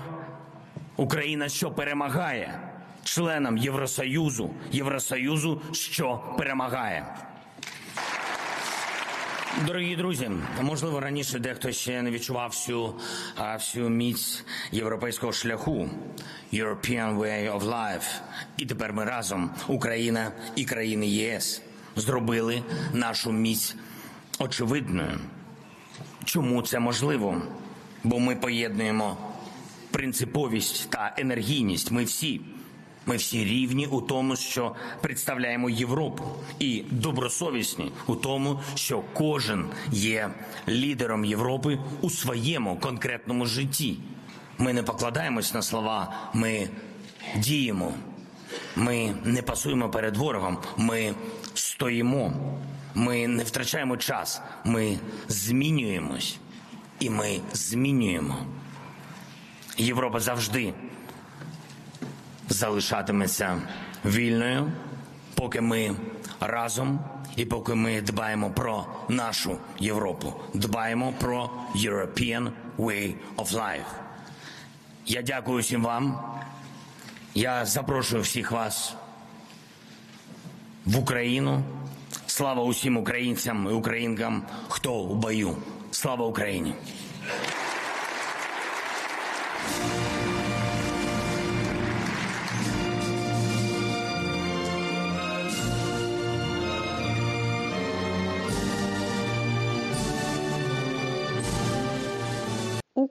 Україна, 0.97 1.49
що 1.49 1.71
перемагає, 1.71 2.61
членом 3.05 3.59
Євросоюзу, 3.59 4.51
Євросоюзу, 4.73 5.63
що 5.73 6.35
перемагає. 6.39 7.07
Дорогі 9.67 9.97
друзі, 9.97 10.31
можливо, 10.63 11.01
раніше 11.01 11.39
дехто 11.39 11.73
ще 11.73 12.03
не 12.03 12.11
відчував 12.11 12.51
всю, 12.51 12.95
всю 13.55 13.89
міць 13.89 14.45
європейського 14.73 15.33
шляху 15.33 15.89
European 16.53 17.19
way 17.19 17.59
of 17.59 17.63
life. 17.63 18.21
І 18.57 18.67
тепер 18.67 18.93
ми 18.93 19.05
разом, 19.05 19.51
Україна 19.69 20.33
і 20.57 20.65
країни 20.65 21.07
ЄС, 21.07 21.63
зробили 21.97 22.63
нашу 22.93 23.33
міць 23.33 23.77
очевидною. 24.39 25.19
Чому 26.25 26.63
це 26.63 26.79
можливо? 26.79 27.43
Бо 28.05 28.19
ми 28.19 28.37
поєднуємо 28.37 29.17
принциповість 29.91 30.91
та 30.91 31.15
енергійність. 31.19 31.91
Ми 31.91 32.05
всі. 32.05 32.41
Ми 33.07 33.17
всі 33.17 33.45
рівні 33.45 33.87
у 33.87 34.01
тому, 34.01 34.37
що 34.37 34.75
представляємо 35.01 35.71
Європу, 35.71 36.25
і 36.59 36.85
добросовісні 36.91 37.93
у 38.07 38.15
тому, 38.15 38.61
що 38.75 39.03
кожен 39.15 39.67
є 39.93 40.31
лідером 40.69 41.25
Європи 41.25 41.79
у 42.01 42.11
своєму 42.11 42.77
конкретному 42.77 43.47
житті. 43.47 43.99
Ми 44.59 44.73
не 44.73 44.83
покладаємось 44.83 45.55
на 45.55 45.63
слова, 45.63 46.15
ми 46.35 46.69
діємо. 47.37 47.95
Ми 48.77 49.15
не 49.25 49.43
пасуємо 49.43 49.89
перед 49.89 50.17
ворогом, 50.17 50.59
ми 50.77 51.15
стоїмо, 51.81 52.33
ми 52.95 53.29
не 53.29 53.45
втрачаємо 53.45 53.97
час, 53.97 54.43
ми 54.65 54.99
змінюємось 55.29 56.39
і 56.99 57.11
ми 57.11 57.41
змінюємо. 57.53 58.37
Європа 59.77 60.21
завжди 60.21 60.75
залишатиметься 62.49 63.63
вільною, 64.05 64.73
поки 65.35 65.61
ми 65.61 65.97
разом 66.41 67.01
і 67.37 67.45
поки 67.45 67.75
ми 67.75 68.01
дбаємо 68.01 68.51
про 68.51 68.87
нашу 69.09 69.59
Європу, 69.79 70.35
дбаємо 70.55 71.15
про 71.21 71.51
European 71.75 72.53
way 72.79 73.15
of 73.37 73.53
life. 73.53 73.91
Я 75.07 75.23
дякую 75.23 75.63
всім 75.63 75.83
вам. 75.83 76.21
Я 77.35 77.65
запрошую 77.65 78.23
всіх 78.23 78.53
вас 78.53 78.95
в 80.85 80.99
Україну. 80.99 81.63
Слава 82.27 82.63
усім 82.63 82.97
українцям 82.97 83.69
і 83.71 83.73
українкам, 83.73 84.43
хто 84.69 84.95
у 84.95 85.15
бою. 85.15 85.57
Слава 85.91 86.27
Україні! 86.27 86.75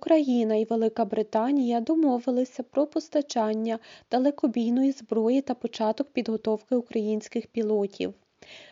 Україна 0.10 0.56
і 0.56 0.66
Велика 0.66 1.06
Британія 1.06 1.82
домовилися 1.82 2.64
про 2.64 2.88
постачання 2.88 3.80
далекобійної 4.12 4.92
зброї 4.92 5.42
та 5.42 5.54
початок 5.54 6.10
підготовки 6.10 6.76
українських 6.76 7.48
пілотів. 7.48 8.14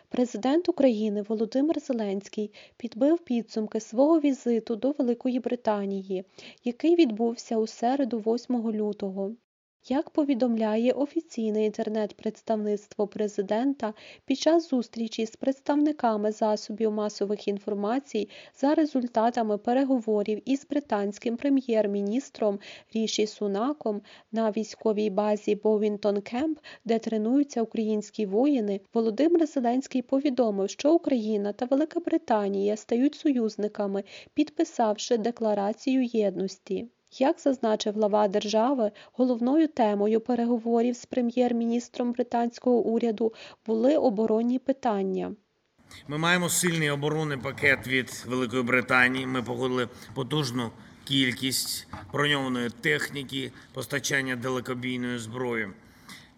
Президент 0.10 0.70
України 0.70 1.22
Володимир 1.22 1.80
Зеленський 1.80 2.52
підбив 2.78 3.20
підсумки 3.20 3.80
свого 3.80 4.20
візиту 4.20 4.76
до 4.76 4.92
Великої 4.92 5.40
Британії, 5.40 6.24
який 6.64 6.96
відбувся 6.96 7.58
у 7.58 7.68
середу 7.68 8.18
8 8.18 8.72
лютого. 8.72 9.32
Як 9.90 10.10
повідомляє 10.10 10.92
офіційне 10.92 11.66
інтернет-представництво 11.66 13.08
президента, 13.08 13.94
під 14.26 14.40
час 14.40 14.70
зустрічі 14.70 15.26
з 15.26 15.36
представниками 15.36 16.32
засобів 16.32 16.92
масових 16.92 17.48
інформацій 17.48 18.30
за 18.56 18.74
результатами 18.74 19.58
переговорів 19.58 20.42
із 20.46 20.68
британським 20.70 21.38
прем'єр-міністром 21.38 22.60
Ріші 22.94 23.28
Сунаком 23.28 24.02
на 24.32 24.52
військовій 24.52 25.10
базі 25.10 25.56
Бовінтон 25.56 26.22
Кемп, 26.22 26.60
де 26.86 27.00
тренуються 27.00 27.62
українські 27.62 28.26
воїни, 28.26 28.82
Володимир 28.94 29.46
Зеленський 29.46 30.02
повідомив, 30.02 30.70
що 30.70 30.94
Україна 30.94 31.54
та 31.54 31.66
Велика 31.66 32.00
Британія 32.00 32.78
стають 32.78 33.16
союзниками, 33.16 34.04
підписавши 34.34 35.18
декларацію 35.18 36.04
єдності. 36.04 36.88
Як 37.12 37.40
зазначив 37.40 37.94
глава 37.94 38.28
держави, 38.28 38.92
головною 39.14 39.68
темою 39.68 40.22
переговорів 40.22 40.96
з 40.96 41.06
прем'єр-міністром 41.06 42.12
британського 42.12 42.78
уряду 42.78 43.34
були 43.66 43.98
оборонні 43.98 44.60
питання. 44.60 45.36
Ми 46.08 46.18
маємо 46.18 46.50
сильний 46.50 46.90
оборонний 46.90 47.38
пакет 47.38 47.88
від 47.88 48.24
Великої 48.28 48.64
Британії. 48.64 49.28
Ми 49.28 49.44
погодили 49.44 49.90
потужну 50.14 50.72
кількість 51.04 51.88
броньованої 52.14 52.70
техніки, 52.70 53.52
постачання 53.74 54.36
далекобійної 54.36 55.20
зброї 55.20 55.68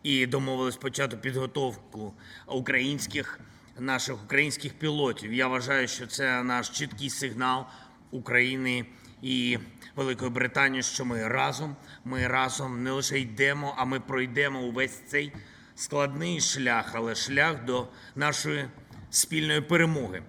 і 0.04 0.26
домовились 0.26 0.76
почати 0.76 1.18
підготовку 1.18 2.14
українських 2.48 3.40
наших 3.80 4.24
українських 4.24 4.74
пілотів. 4.74 5.34
Я 5.34 5.48
вважаю, 5.48 5.88
що 5.88 6.08
це 6.08 6.44
наш 6.44 6.70
чіткий 6.70 7.10
сигнал 7.10 7.66
України 8.12 8.86
і 9.22 9.58
Великої 10.00 10.32
Британії, 10.32 10.84
що 10.84 11.06
ми 11.06 11.28
разом. 11.28 11.76
Ми 12.06 12.28
разом 12.28 12.84
не 12.84 12.92
лише 12.92 13.20
йдемо, 13.20 13.74
а 13.78 13.86
ми 13.86 14.00
пройдемо 14.00 14.62
увесь 14.62 15.02
цей 15.08 15.34
складний 15.76 16.42
шлях, 16.42 16.92
але 16.96 17.16
шлях 17.16 17.66
до 17.66 17.88
нашої 18.16 18.66
спільної 19.10 19.62
перемоги. 19.62 20.24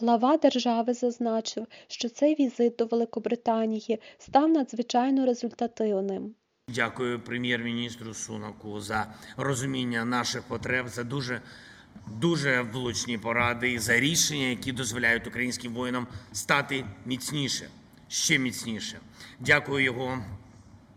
Глава 0.00 0.36
держави 0.36 0.94
зазначив, 0.94 1.66
що 1.88 2.08
цей 2.08 2.34
візит 2.34 2.76
до 2.76 2.86
Великобританії 2.86 4.00
став 4.18 4.48
надзвичайно 4.48 5.26
результативним. 5.26 6.34
Дякую 6.68 7.20
прем'єр-міністру 7.20 8.14
Сунаку 8.14 8.80
за 8.80 9.14
розуміння 9.36 10.04
наших 10.04 10.42
потреб, 10.42 10.88
за 10.88 11.04
дуже 11.04 11.42
дуже 12.06 12.60
влучні 12.60 13.18
поради 13.18 13.72
і 13.72 13.78
за 13.78 14.00
рішення, 14.00 14.46
які 14.46 14.72
дозволяють 14.72 15.26
українським 15.26 15.74
воїнам 15.74 16.06
стати 16.32 16.84
міцніше, 17.06 17.68
ще 18.12 18.38
міцніше. 18.38 18.98
Дякую 19.40 19.84
його 19.84 20.24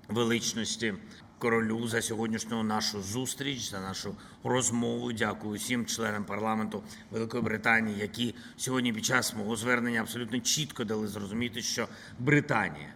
величності 0.07 0.93
королю 1.39 1.87
за 1.87 2.01
сьогоднішню 2.01 2.63
нашу 2.63 3.01
зустріч, 3.01 3.69
за 3.69 3.79
нашу 3.79 4.15
розмову. 4.43 5.13
Дякую 5.13 5.59
всім 5.59 5.85
членам 5.85 6.25
парламенту 6.25 6.83
Великої 7.11 7.43
Британії, 7.43 7.99
які 7.99 8.35
сьогодні 8.57 8.93
під 8.93 9.05
час 9.05 9.35
мого 9.35 9.55
звернення 9.55 10.01
абсолютно 10.01 10.39
чітко 10.39 10.83
дали 10.83 11.07
зрозуміти, 11.07 11.61
що 11.61 11.87
Британія 12.19 12.93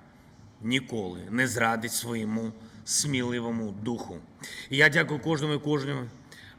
ніколи 0.62 1.22
не 1.30 1.48
зрадить 1.48 1.94
своєму 1.94 2.54
сміливому 2.86 3.72
духу. 3.72 4.18
І 4.70 4.78
я 4.78 4.90
дякую 4.90 5.20
кожному 5.20 5.54
і 5.54 5.60
кожному 5.60 6.06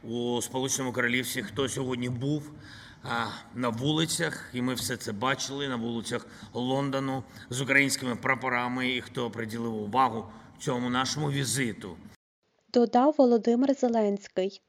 у 0.03 0.41
Сполученому 0.41 0.93
Королівстві, 0.93 1.41
хто 1.41 1.69
сьогодні 1.69 2.09
був 2.09 2.51
на 3.55 3.69
вулицях, 3.69 4.49
і 4.53 4.61
ми 4.61 4.73
все 4.73 4.97
це 4.97 5.11
бачили 5.11 5.67
на 5.67 5.75
вулицях 5.75 6.27
Лондону 6.53 7.23
з 7.49 7.61
українськими 7.61 8.15
прапорами, 8.15 8.95
і 8.95 9.01
хто 9.01 9.31
приділив 9.31 9.75
увагу 9.75 10.25
цьому 10.59 10.89
нашому 10.89 11.31
візиту. 11.31 11.97
Додав 12.73 13.15
Володимир 13.17 13.73
Зеленський. 13.73 14.61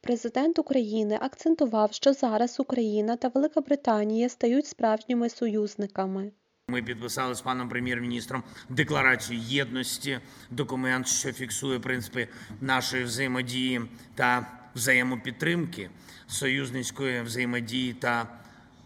Президент 0.00 0.58
України 0.58 1.18
акцентував, 1.20 1.92
що 1.92 2.12
зараз 2.12 2.60
Україна 2.60 3.16
та 3.16 3.28
Велика 3.28 3.60
Британія 3.60 4.28
стають 4.28 4.66
справжніми 4.66 5.28
союзниками. 5.28 6.32
Ми 6.68 6.82
підписали 6.82 7.34
з 7.34 7.40
паном 7.40 7.68
прем'єр-міністром 7.68 8.42
декларацію 8.68 9.40
єдності, 9.40 10.20
документ, 10.50 11.06
що 11.06 11.32
фіксує 11.32 11.80
принципи 11.80 12.28
нашої 12.60 13.04
взаємодії 13.04 13.82
та 14.14 14.46
взаємопідтримки, 14.76 15.90
союзницької 16.26 17.22
взаємодії 17.22 17.92
та 17.92 18.28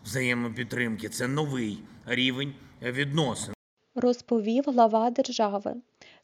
взаємопідтримки. 0.05 1.09
Це 1.09 1.29
новий 1.29 1.79
рівень 2.07 2.55
відносин. 2.83 3.55
Розповів 3.95 4.65
глава 4.67 5.11
держави. 5.11 5.75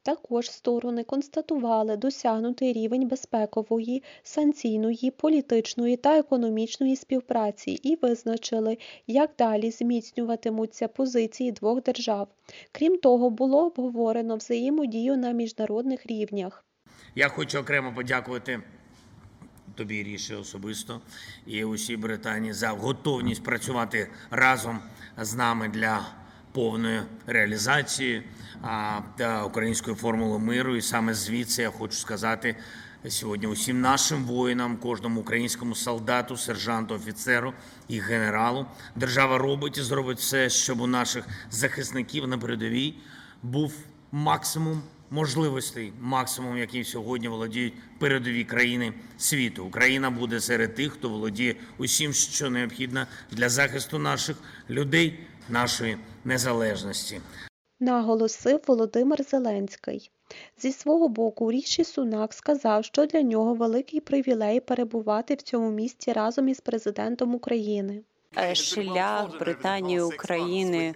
Також 0.02 0.50
сторони 0.50 1.04
констатували 1.04 1.96
досягнутий 1.96 2.72
рівень 2.72 3.08
безпекової, 3.08 4.02
санкційної, 4.22 5.10
політичної 5.10 5.96
та 5.96 6.18
економічної 6.18 6.96
співпраці 6.96 7.70
і 7.70 7.98
визначили, 8.02 8.78
як 9.06 9.30
далі 9.38 9.70
зміцнюватимуться 9.70 10.88
позиції 10.88 11.52
двох 11.52 11.82
держав. 11.82 12.28
Крім 12.72 12.98
того, 12.98 13.30
було 13.30 13.66
обговорено 13.66 14.36
взаємодію 14.36 15.16
на 15.16 15.30
міжнародних 15.30 16.06
рівнях. 16.06 16.64
Я 17.14 17.28
хочу 17.28 17.58
окремо 17.58 17.92
подякувати 17.94 18.62
тобі, 19.76 20.02
Ріші, 20.02 20.34
особисто 20.34 21.00
і 21.46 21.64
усій 21.64 21.96
Британії 21.96 22.52
за 22.52 22.68
готовність 22.68 23.42
працювати 23.42 24.10
разом 24.30 24.78
з 25.18 25.34
нами 25.34 25.68
для 25.68 26.06
повної 26.52 27.02
реалізації 27.26 28.22
та 29.16 29.44
української 29.44 29.96
формули 29.96 30.38
миру. 30.38 30.76
І 30.76 30.82
саме 30.82 31.14
звідси 31.14 31.62
я 31.62 31.70
хочу 31.70 31.96
сказати 31.96 32.56
сьогодні 33.08 33.46
усім 33.46 33.80
нашим 33.80 34.24
воїнам, 34.24 34.76
кожному 34.76 35.20
українському 35.20 35.74
солдату, 35.74 36.36
сержанту, 36.36 36.94
офіцеру 36.94 37.52
і 37.88 38.00
генералу. 38.00 38.66
Держава 38.96 39.38
робить 39.38 39.78
і 39.78 39.82
зробить 39.82 40.18
все, 40.18 40.50
щоб 40.50 40.80
у 40.80 40.86
наших 40.86 41.24
захисників 41.50 42.28
на 42.28 42.38
передовій 42.38 42.94
був 43.42 43.74
максимум 44.12 44.82
можливостей, 45.10 45.92
максимум, 46.00 46.58
яким 46.58 46.84
сьогодні 46.84 47.28
володіють 47.28 47.74
передові 47.98 48.44
країни 48.44 48.92
світу. 49.18 49.64
Україна 49.64 50.10
буде 50.10 50.40
серед 50.40 50.74
тих, 50.74 50.92
хто 50.92 51.08
володіє 51.08 51.54
усім, 51.78 52.12
що 52.12 52.50
необхідно 52.50 53.06
для 53.30 53.48
захисту 53.48 53.98
наших 53.98 54.36
людей, 54.70 55.18
нашої 55.48 55.96
незалежності. 56.24 57.20
Наголосив 57.80 58.60
Володимир 58.66 59.22
Зеленський. 59.22 60.10
Зі 60.58 60.72
свого 60.72 61.08
боку, 61.08 61.52
Ріші 61.52 61.84
Сунак 61.84 62.32
сказав, 62.34 62.84
що 62.84 63.06
для 63.06 63.22
нього 63.22 63.54
великий 63.54 64.00
привілей 64.00 64.60
перебувати 64.60 65.34
в 65.34 65.42
цьому 65.42 65.70
місті 65.70 66.12
разом 66.12 66.48
із 66.48 66.60
президентом 66.60 67.34
України. 67.34 68.02
Е, 68.38 68.54
шлях 68.54 69.38
Британії 69.38 70.00
України. 70.00 70.94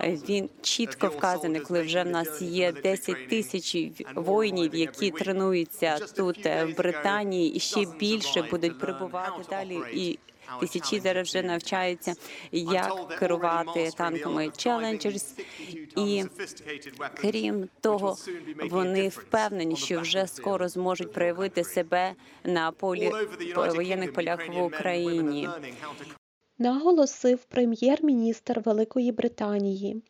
Е, 0.00 0.18
Він 0.28 0.48
чітко 0.62 1.06
вказаний, 1.06 1.60
коли 1.60 1.82
вже 1.82 2.02
в 2.02 2.06
нас 2.06 2.42
є 2.42 2.72
10 2.72 3.28
тисяч 3.28 3.76
воїнів, 4.14 4.74
які 4.74 5.10
тренуються 5.10 5.98
тут 5.98 6.46
е, 6.46 6.64
в 6.64 6.76
Британії, 6.76 7.54
і 7.54 7.60
ще 7.60 7.84
більше 7.98 8.42
будуть 8.42 8.78
прибувати 8.78 9.42
далі. 9.50 9.80
І 9.92 10.18
тисячі 10.60 11.00
зараз 11.00 11.28
вже 11.28 11.42
навчаються, 11.42 12.14
як 12.52 13.18
керувати 13.18 13.90
танками 13.96 14.46
Challengers. 14.46 15.40
І 15.96 16.24
крім 17.14 17.68
того, 17.80 18.16
вони 18.70 19.08
впевнені, 19.08 19.76
що 19.76 20.00
вже 20.00 20.26
скоро 20.26 20.68
зможуть 20.68 21.12
проявити 21.12 21.64
себе 21.64 22.14
на 22.44 22.72
полі 22.72 23.12
воєнних 23.56 24.12
полях 24.12 24.48
в 24.48 24.62
Україні. 24.62 25.48
Наголосив 26.60 27.44
прем'єр-міністр 27.44 28.60
Великої 28.64 29.12
Британії. 29.12 30.02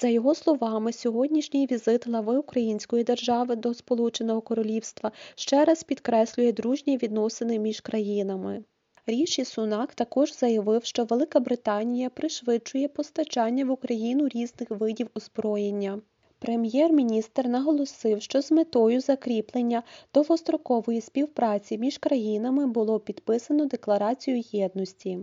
За 0.00 0.08
його 0.08 0.34
словами, 0.34 0.92
сьогоднішній 0.92 1.66
візит 1.70 2.06
глави 2.06 2.38
Української 2.38 3.04
держави 3.04 3.56
до 3.56 3.74
Сполученого 3.74 4.40
Королівства 4.40 5.12
ще 5.34 5.64
раз 5.64 5.82
підкреслює 5.82 6.52
дружні 6.52 6.96
відносини 6.96 7.58
між 7.58 7.80
країнами. 7.80 8.64
Ріші 9.06 9.44
Сунак 9.44 9.94
також 9.94 10.38
заявив, 10.38 10.84
що 10.84 11.04
Велика 11.04 11.40
Британія 11.40 12.10
пришвидшує 12.10 12.88
постачання 12.88 13.64
в 13.64 13.70
Україну 13.70 14.28
різних 14.28 14.70
видів 14.70 15.10
озброєння. 15.14 16.00
Прем'єр-міністр 16.38 17.46
наголосив, 17.46 18.22
що 18.22 18.42
з 18.42 18.50
метою 18.50 19.00
закріплення 19.00 19.82
довгострокової 20.14 21.00
співпраці 21.00 21.78
між 21.78 21.98
країнами 21.98 22.66
було 22.66 23.00
підписано 23.00 23.66
декларацію 23.66 24.42
єдності. 24.52 25.18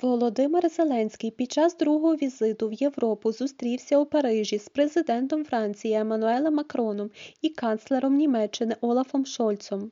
Володимир 0.00 0.68
Зеленський 0.68 1.30
під 1.30 1.52
час 1.52 1.76
другого 1.76 2.14
візиту 2.14 2.68
в 2.68 2.72
Європу 2.72 3.32
зустрівся 3.32 3.98
у 3.98 4.06
Парижі 4.06 4.58
з 4.58 4.68
президентом 4.68 5.44
Франції 5.44 5.94
Еммануелем 5.94 6.54
Макроном 6.54 7.10
і 7.42 7.48
канцлером 7.48 8.16
Німеччини 8.16 8.76
Олафом 8.80 9.26
Шольцом. 9.26 9.90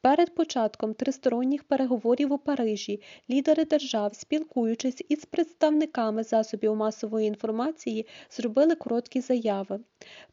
Перед 0.00 0.34
початком 0.34 0.94
тристоронніх 0.94 1.64
переговорів 1.64 2.32
у 2.32 2.38
Парижі 2.38 3.02
лідери 3.30 3.64
держав, 3.64 4.14
спілкуючись 4.14 5.02
із 5.08 5.24
представниками 5.24 6.22
засобів 6.22 6.76
масової 6.76 7.28
інформації, 7.28 8.06
зробили 8.30 8.74
короткі 8.74 9.20
заяви. 9.20 9.80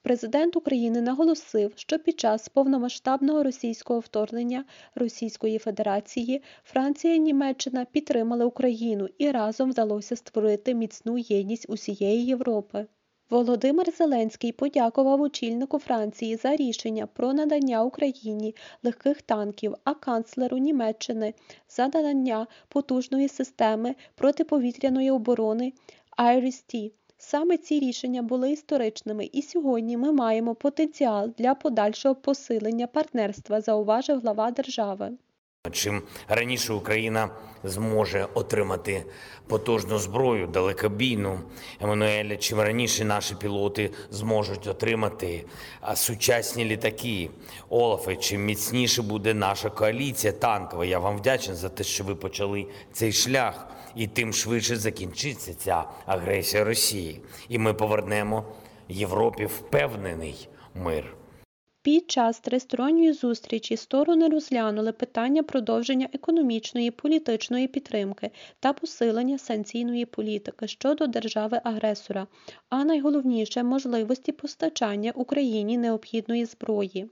Президент 0.01 0.55
України 0.55 1.01
наголосив, 1.01 1.73
що 1.75 1.99
під 1.99 2.19
час 2.19 2.49
повномасштабного 2.49 3.43
російського 3.43 3.99
вторгнення 3.99 4.65
Російської 4.95 5.57
Федерації 5.57 6.41
Франція 6.63 7.15
і 7.15 7.19
Німеччина 7.19 7.85
підтримали 7.85 8.45
Україну 8.45 9.09
і 9.17 9.31
разом 9.31 9.71
вдалося 9.71 10.15
створити 10.15 10.73
міцну 10.73 11.17
єдність 11.17 11.69
усієї 11.69 12.25
Європи. 12.25 12.87
Володимир 13.29 13.91
Зеленський 13.91 14.51
подякував 14.51 15.21
очільнику 15.21 15.79
Франції 15.79 16.35
за 16.35 16.55
рішення 16.55 17.07
про 17.07 17.33
надання 17.33 17.83
Україні 17.83 18.55
легких 18.83 19.21
танків, 19.21 19.75
а 19.83 19.93
канцлеру 19.93 20.57
Німеччини 20.57 21.33
за 21.69 21.83
надання 21.83 22.47
потужної 22.67 23.27
системи 23.27 23.95
протиповітряної 24.15 25.11
оборони 25.11 25.73
IRIS-T. 26.17 26.91
Саме 27.17 27.57
ці 27.57 27.79
рішення 27.79 28.21
були 28.21 28.51
історичними, 28.51 29.29
і 29.33 29.41
сьогодні 29.41 29.97
ми 29.97 30.11
маємо 30.11 30.55
потенціал 30.55 31.29
для 31.37 31.55
подальшого 31.55 32.15
посилення 32.15 32.87
партнерства, 32.87 33.61
зауважив 33.61 34.19
глава 34.19 34.51
держави. 34.51 35.17
Чим 35.71 36.01
раніше 36.27 36.73
Україна 36.73 37.29
зможе 37.63 38.27
отримати 38.33 39.05
потужну 39.47 39.99
зброю 39.99 40.47
далекобійну 40.47 41.39
Еммануеля, 41.81 42.37
чим 42.37 42.59
раніше 42.59 43.05
наші 43.05 43.35
пілоти 43.35 43.91
зможуть 44.11 44.67
отримати 44.67 45.45
сучасні 45.95 46.65
літаки 46.65 47.29
Олафе, 47.69 48.15
чим 48.15 48.45
міцніше 48.45 49.01
буде 49.01 49.33
наша 49.33 49.69
коаліція 49.69 50.33
танкова. 50.33 50.85
Я 50.85 50.99
вам 50.99 51.17
вдячний 51.17 51.57
за 51.57 51.69
те, 51.69 51.83
що 51.83 52.03
ви 52.03 52.15
почали 52.15 52.67
цей 52.93 53.11
шлях, 53.11 53.67
і 53.95 54.07
тим 54.07 54.33
швидше 54.33 54.75
закінчиться 54.75 55.53
ця 55.53 55.83
агресія 56.05 56.63
Росії, 56.63 57.21
і 57.49 57.57
ми 57.57 57.73
повернемо 57.73 58.43
Європі 58.89 59.45
впевнений 59.45 60.49
мир. 60.75 61.13
Під 61.87 62.11
час 62.11 62.39
тристоронньої 62.39 63.13
зустрічі 63.13 63.77
сторони 63.77 64.27
розглянули 64.27 64.91
питання 64.91 65.43
продовження 65.43 66.09
економічної 66.13 66.91
політичної 66.91 67.67
підтримки 67.67 68.31
та 68.59 68.73
посилення 68.73 69.37
санкційної 69.37 70.05
політики 70.05 70.67
щодо 70.67 71.07
держави-агресора, 71.07 72.27
а 72.69 72.83
найголовніше 72.85 73.63
можливості 73.63 74.31
постачання 74.31 75.11
Україні 75.15 75.77
необхідної 75.77 76.45
зброї. 76.45 77.09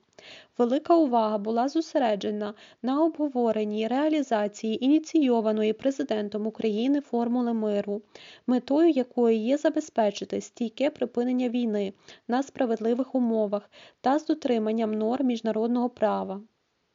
Велика 0.58 0.95
увага 0.95 1.38
була 1.38 1.67
зосереджена 1.67 2.54
на 2.82 3.04
обговоренні 3.04 3.88
реалізації 3.88 4.86
ініційованої 4.86 5.73
президентом 5.73 6.47
України 6.47 7.01
формули 7.01 7.54
миру, 7.54 8.01
метою 8.47 8.89
якої 8.89 9.39
є 9.45 9.58
забезпечити 9.58 10.41
стійке 10.41 10.89
припинення 10.89 11.49
війни 11.49 11.93
на 12.28 12.43
справедливих 12.43 13.15
умовах 13.15 13.69
та 14.01 14.19
з 14.19 14.25
дотриманням 14.25 14.93
норм 14.93 15.28
міжнародного 15.28 15.89
права. 15.89 16.41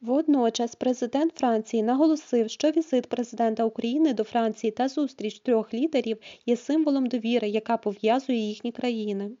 Водночас 0.01 0.75
президент 0.75 1.33
Франції 1.33 1.83
наголосив, 1.83 2.49
що 2.49 2.71
візит 2.71 3.07
президента 3.07 3.63
України 3.65 4.13
до 4.13 4.23
Франції 4.23 4.71
та 4.71 4.87
зустріч 4.87 5.39
трьох 5.39 5.73
лідерів 5.73 6.17
є 6.45 6.57
символом 6.57 7.05
довіри, 7.05 7.49
яка 7.49 7.77
пов'язує 7.77 8.39
їхні 8.39 8.71
країни. 8.71 9.31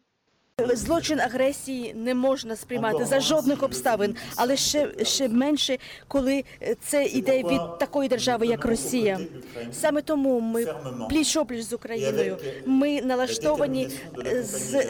Злочин 0.73 1.19
агресії 1.19 1.93
не 1.93 2.15
можна 2.15 2.55
сприймати 2.55 3.05
за 3.05 3.19
жодних 3.19 3.63
обставин, 3.63 4.15
але 4.35 4.55
ще, 4.55 4.91
ще 5.03 5.29
менше, 5.29 5.77
коли 6.07 6.43
це 6.79 7.05
йде 7.05 7.37
від 7.37 7.77
такої 7.79 8.09
держави, 8.09 8.47
як 8.47 8.65
Росія. 8.65 9.19
Саме 9.71 10.01
тому 10.01 10.39
ми 10.39 10.65
пліч-опліч 11.09 11.61
з 11.61 11.73
Україною. 11.73 12.37
Ми 12.65 13.01
налаштовані 13.01 13.89
з, 14.41 14.83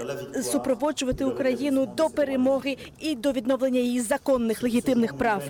супроводжувати 0.43 1.25
Україну 1.25 1.85
до 1.85 2.09
перемоги 2.09 2.77
і 2.99 3.15
до 3.15 3.31
відновлення 3.31 3.79
її 3.79 4.01
законних 4.01 4.63
легітимних 4.63 5.17
прав. 5.17 5.43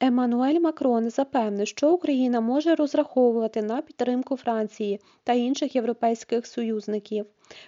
Еммануель 0.00 0.60
Макрон 0.60 1.10
запевнив, 1.10 1.66
що 1.66 1.92
Україна 1.92 2.40
може 2.40 2.74
розраховувати 2.74 3.62
на 3.62 3.82
підтримку 3.82 4.36
Франції 4.36 5.00
та 5.24 5.32
інших 5.32 5.74
європейських 5.74 6.46
союзників. 6.46 7.26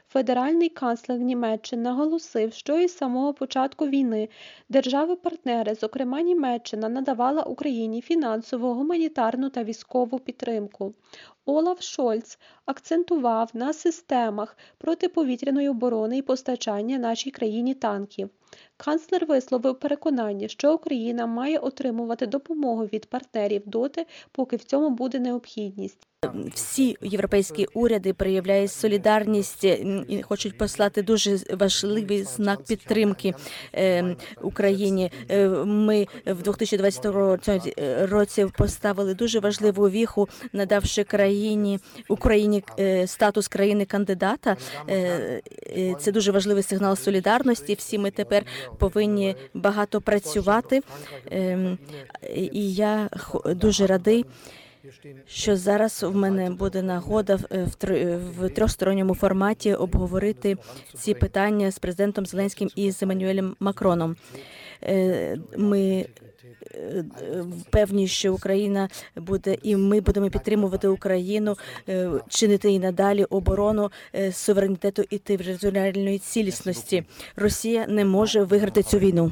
Федеральний 0.08 0.68
канцлер 0.68 1.18
Німеччини 1.18 1.82
наголосив, 1.82 2.52
що 2.52 2.78
із 2.78 2.96
самого 2.96 3.34
початку 3.34 3.86
війни 3.86 4.28
держави-партнери, 4.68 5.74
зокрема 5.74 6.20
Німеччина, 6.20 6.88
надавала 6.88 7.42
Україні 7.42 8.00
фінансову, 8.00 8.74
гуманітарну 8.74 9.50
та 9.50 9.64
військову 9.64 10.18
підтримку. 10.18 10.94
Олаф 11.44 11.82
Шольц 11.82 12.38
акцентував 12.66 13.50
на 13.54 13.72
системах 13.72 14.56
протиповітряної 14.78 15.68
оборони 15.68 16.18
і 16.18 16.22
постачання 16.22 16.98
нашій 16.98 17.30
країні 17.30 17.74
танків. 17.74 18.30
Канцлер 18.76 19.26
висловив 19.26 19.78
переконання, 19.78 20.48
що 20.48 20.74
Україна 20.74 21.26
має 21.26 21.58
отримувати 21.58 22.26
допомогу 22.26 22.84
від 22.84 23.06
партнерів 23.06 23.62
доти, 23.66 24.06
поки 24.32 24.56
в 24.56 24.64
цьому 24.64 24.90
буде 24.90 25.18
необхідність. 25.18 26.09
Всі 26.54 26.96
європейські 27.02 27.66
уряди 27.74 28.12
проявляють 28.12 28.72
солідарність 28.72 29.64
і 30.08 30.22
хочуть 30.22 30.58
послати 30.58 31.02
дуже 31.02 31.36
важливий 31.52 32.22
знак 32.24 32.62
підтримки 32.62 33.34
е, 33.74 34.16
Україні. 34.42 35.12
Е, 35.30 35.48
ми 35.64 36.06
в 36.26 36.42
2022 36.42 37.38
році 38.06 38.46
поставили 38.56 39.14
дуже 39.14 39.40
важливу 39.40 39.90
віху, 39.90 40.28
надавши 40.52 41.04
країні 41.04 41.78
Україні 42.08 42.64
е, 42.78 43.06
статус 43.06 43.48
країни 43.48 43.84
кандидата. 43.84 44.56
Це 46.00 46.12
дуже 46.12 46.32
важливий 46.32 46.62
сигнал 46.62 46.96
солідарності. 46.96 47.74
Всі 47.74 47.98
ми 47.98 48.10
тепер 48.10 48.44
повинні 48.78 49.36
багато 49.54 50.00
працювати, 50.00 50.80
і 52.34 52.74
я 52.74 53.08
дуже 53.46 53.86
радий 53.86 54.24
що 55.26 55.56
зараз 55.56 56.02
в 56.02 56.16
мене 56.16 56.50
буде 56.50 56.82
нагода 56.82 57.38
в 58.38 58.48
трьохсторонньому 58.48 59.14
форматі 59.14 59.74
обговорити 59.74 60.56
ці 60.94 61.14
питання 61.14 61.70
з 61.70 61.78
президентом 61.78 62.26
Зеленським 62.26 62.70
і 62.76 62.90
з 62.90 63.02
Еммануелем 63.02 63.56
Макроном. 63.60 64.16
Ми 65.56 66.06
певні, 67.70 68.08
що 68.08 68.34
Україна 68.34 68.88
буде, 69.16 69.56
і 69.62 69.76
ми 69.76 70.00
будемо 70.00 70.30
підтримувати 70.30 70.88
Україну, 70.88 71.56
чинити 72.28 72.72
і 72.72 72.78
надалі 72.78 73.24
оборону 73.24 73.90
суверенітету 74.32 75.04
і 75.10 75.18
територіальної 75.18 76.18
цілісності. 76.18 77.04
Росія 77.36 77.86
не 77.86 78.04
може 78.04 78.42
виграти 78.42 78.82
цю 78.82 78.98
війну. 78.98 79.30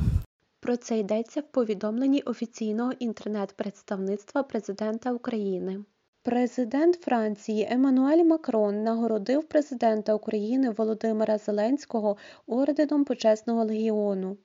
Про 0.60 0.76
це 0.76 0.98
йдеться 0.98 1.40
в 1.40 1.44
повідомленні 1.44 2.22
офіційного 2.22 2.92
інтернет-представництва 2.92 4.42
президента 4.42 5.12
України. 5.12 5.84
Президент 6.22 6.94
Франції 6.96 7.68
Еммануель 7.70 8.24
Макрон 8.24 8.82
нагородив 8.82 9.44
президента 9.44 10.14
України 10.14 10.70
Володимира 10.70 11.38
Зеленського 11.38 12.16
орденом 12.46 13.04
Почесного 13.04 13.64
легіону. 13.64 14.36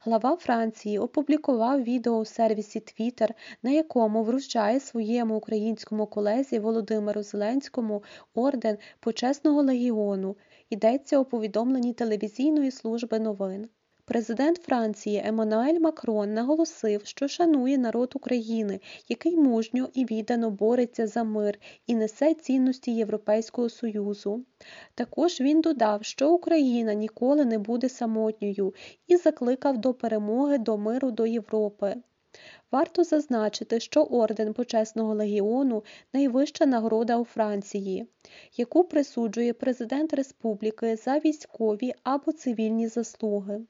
Глава 0.00 0.36
Франції 0.36 0.98
опублікував 0.98 1.82
відео 1.82 2.12
у 2.12 2.24
сервісі 2.24 2.78
Twitter, 2.78 3.30
на 3.62 3.70
якому 3.70 4.22
вручає 4.24 4.80
своєму 4.80 5.36
українському 5.36 6.06
колезі 6.06 6.58
Володимиру 6.58 7.22
Зеленському 7.22 8.02
орден 8.34 8.78
Почесного 9.00 9.62
легіону. 9.62 10.36
Йдеться 10.70 11.18
у 11.18 11.24
повідомленні 11.24 11.92
телевізійної 11.92 12.70
служби 12.70 13.18
новин. 13.18 13.68
Президент 14.04 14.58
Франції 14.58 15.22
Еммануель 15.24 15.78
Макрон 15.80 16.34
наголосив, 16.34 17.00
що 17.04 17.28
шанує 17.28 17.78
народ 17.78 18.12
України, 18.14 18.80
який 19.08 19.36
мужньо 19.36 19.88
і 19.94 20.04
віддано 20.04 20.50
бореться 20.50 21.06
за 21.06 21.24
мир 21.24 21.58
і 21.86 21.94
несе 21.94 22.34
цінності 22.34 22.94
Європейського 22.94 23.68
Союзу. 23.68 24.44
Також 24.94 25.40
він 25.40 25.60
додав, 25.60 26.04
що 26.04 26.32
Україна 26.32 26.94
ніколи 26.94 27.44
не 27.44 27.58
буде 27.58 27.88
самотньою 27.88 28.74
і 29.06 29.16
закликав 29.16 29.78
до 29.78 29.94
перемоги 29.94 30.58
до 30.58 30.78
миру 30.78 31.10
до 31.10 31.26
Європи. 31.26 31.94
Варто 32.72 33.04
зазначити, 33.04 33.80
що 33.80 34.02
орден 34.02 34.52
Почесного 34.52 35.14
легіону 35.14 35.84
найвища 36.12 36.66
нагорода 36.66 37.16
у 37.16 37.24
Франції, 37.24 38.06
яку 38.56 38.84
присуджує 38.84 39.52
президент 39.52 40.14
республіки 40.14 40.96
за 40.96 41.18
військові 41.18 41.94
або 42.02 42.32
цивільні 42.32 42.88
заслуги. 42.88 43.60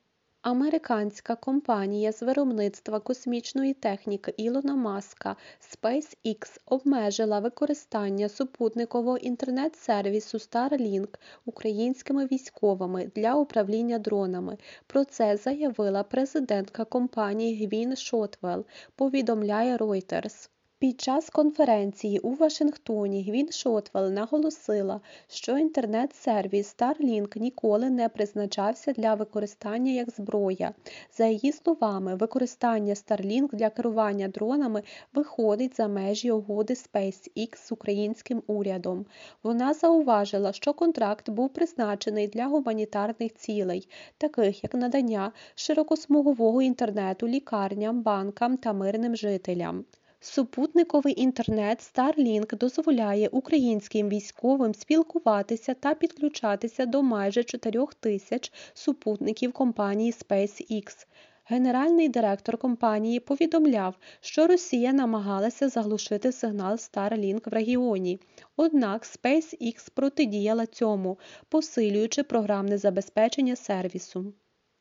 Американська 0.43 1.37
компанія 1.37 2.13
з 2.13 2.23
виробництва 2.23 3.01
космічної 3.01 3.75
техніки 3.75 4.35
Ілона 4.37 4.77
Маска 4.77 5.37
SpaceX 5.61 6.61
обмежила 6.67 7.39
використання 7.41 8.29
супутникового 8.29 9.17
інтернет-сервісу 9.17 10.39
Starlink 10.39 11.09
українськими 11.45 12.27
військовими 12.27 13.11
для 13.17 13.35
управління 13.35 13.99
дронами. 13.99 14.59
Про 14.87 15.05
це 15.05 15.37
заявила 15.37 16.03
президентка 16.03 16.85
компанії 16.85 17.67
Гвін 17.67 17.97
Шотвелл, 17.97 18.65
повідомляє 18.97 19.77
Reuters. 19.77 20.49
Під 20.83 21.01
час 21.01 21.31
конференції 21.31 22.19
у 22.19 22.35
Вашингтоні 22.35 23.23
Гвін 23.23 23.53
Шотвелл 23.53 24.11
наголосила, 24.11 25.01
що 25.29 25.59
інтернет-сервіс 25.59 26.77
Starlink 26.79 27.39
ніколи 27.39 27.91
не 27.91 28.09
призначався 28.09 28.93
для 28.93 29.15
використання 29.15 29.93
як 29.93 30.11
зброя. 30.11 30.75
За 31.13 31.27
її 31.27 31.53
словами, 31.53 32.15
використання 32.15 32.95
Starlink 32.95 33.55
для 33.55 33.71
керування 33.71 34.29
дронами 34.29 34.83
виходить 35.15 35.77
за 35.77 35.89
межі 35.89 36.31
угоди 36.31 36.75
SpaceX 36.75 37.57
з 37.57 37.73
українським 37.73 38.43
урядом. 38.47 39.07
Вона 39.43 39.75
зауважила, 39.75 40.53
що 40.53 40.75
контракт 40.75 41.31
був 41.31 41.49
призначений 41.49 42.29
для 42.29 42.47
гуманітарних 42.47 43.35
цілей, 43.35 43.89
таких 44.19 44.65
як 44.65 44.75
надання 44.75 45.33
широкосмугового 45.55 46.63
інтернету 46.63 47.29
лікарням, 47.29 48.03
банкам 48.03 48.57
та 48.57 48.73
мирним 48.73 49.17
жителям. 49.17 49.85
Супутниковий 50.25 51.21
інтернет 51.21 51.79
Starlink 51.79 52.57
дозволяє 52.57 53.29
українським 53.29 54.09
військовим 54.09 54.75
спілкуватися 54.75 55.75
та 55.75 55.95
підключатися 55.95 56.87
до 56.87 57.03
майже 57.03 57.45
4 57.45 57.87
тисяч 58.01 58.53
супутників 58.75 59.53
компанії 59.53 60.13
SpaceX. 60.13 61.07
Генеральний 61.45 62.09
директор 62.09 62.59
компанії 62.59 63.21
повідомляв, 63.21 63.95
що 64.21 64.47
Росія 64.47 64.93
намагалася 64.93 65.69
заглушити 65.69 66.33
сигнал 66.33 66.75
Starlink 66.75 67.51
в 67.51 67.53
регіоні. 67.53 68.21
Однак 68.57 69.03
SpaceX 69.03 69.91
протидіяла 69.95 70.67
цьому, 70.67 71.19
посилюючи 71.49 72.23
програмне 72.23 72.79
забезпечення 72.79 73.57
сервісу. 73.57 74.33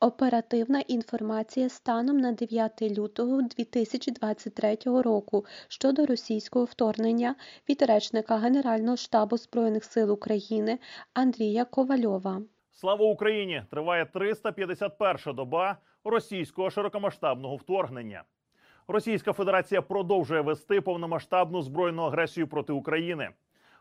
Оперативна 0.03 0.79
інформація 0.79 1.69
станом 1.69 2.17
на 2.17 2.31
9 2.31 2.81
лютого 2.81 3.41
2023 3.41 4.77
року 4.85 5.45
щодо 5.67 6.05
російського 6.05 6.65
вторгнення 6.65 7.35
від 7.69 7.81
речника 7.81 8.37
Генерального 8.37 8.97
штабу 8.97 9.37
Збройних 9.37 9.83
сил 9.83 10.11
України 10.11 10.79
Андрія 11.13 11.65
Ковальова. 11.65 12.41
Слава 12.71 13.05
Україні! 13.05 13.63
Триває 13.71 14.05
351 14.05 15.35
доба 15.35 15.77
російського 16.03 16.69
широкомасштабного 16.69 17.55
вторгнення. 17.55 18.23
Російська 18.87 19.33
Федерація 19.33 19.81
продовжує 19.81 20.41
вести 20.41 20.81
повномасштабну 20.81 21.61
збройну 21.61 22.03
агресію 22.03 22.47
проти 22.47 22.73
України. 22.73 23.29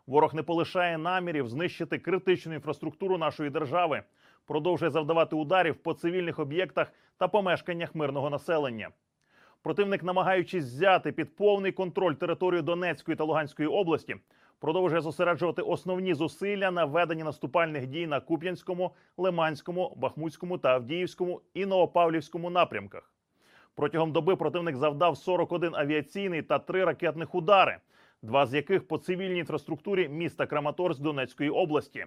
Ворог 0.07 0.35
не 0.35 0.43
полишає 0.43 0.99
намірів 0.99 1.49
знищити 1.49 1.99
критичну 1.99 2.55
інфраструктуру 2.55 3.19
нашої 3.19 3.51
держави, 3.51 4.03
продовжує 4.47 4.91
завдавати 4.91 5.37
ударів 5.37 5.77
по 5.77 5.95
цивільних 5.95 6.39
об'єктах 6.39 6.93
та 7.19 7.29
помешканнях 7.29 7.95
мирного 7.95 8.31
населення. 8.31 8.89
Противник, 9.63 10.03
намагаючись 10.03 10.65
взяти 10.65 11.13
під 11.13 11.37
повний 11.37 11.73
контроль 11.73 12.15
територію 12.15 12.63
Донецької 12.63 13.17
та 13.17 13.25
Луганської 13.25 13.69
області, 13.69 14.17
продовжує 14.59 15.01
зосереджувати 15.01 15.63
основні 15.63 16.15
зусилля 16.15 16.71
на 16.71 16.85
веденні 16.85 17.25
наступальних 17.25 17.87
дій 17.87 18.07
на 18.07 18.21
Куп'янському, 18.21 18.91
Лиманському, 19.17 19.95
Бахмутському 19.97 20.59
та 20.59 20.75
Авдіївському 20.75 21.41
і 21.55 21.67
Новопавлівському 21.67 22.51
напрямках. 22.51 23.13
Протягом 23.75 24.13
доби 24.13 24.37
противник 24.37 24.77
завдав 24.77 25.17
41 25.17 25.75
авіаційний 25.75 26.43
та 26.43 26.59
3 26.59 26.85
ракетних 26.85 27.35
удари, 27.35 27.77
два 28.23 28.47
з 28.47 28.55
яких 28.55 28.89
по 28.89 28.99
цивільній 28.99 29.39
інфраструктурі 29.39 30.09
міста 30.09 30.47
Краматорськ 30.47 31.01
Донецької 31.01 31.51
області. 31.51 32.07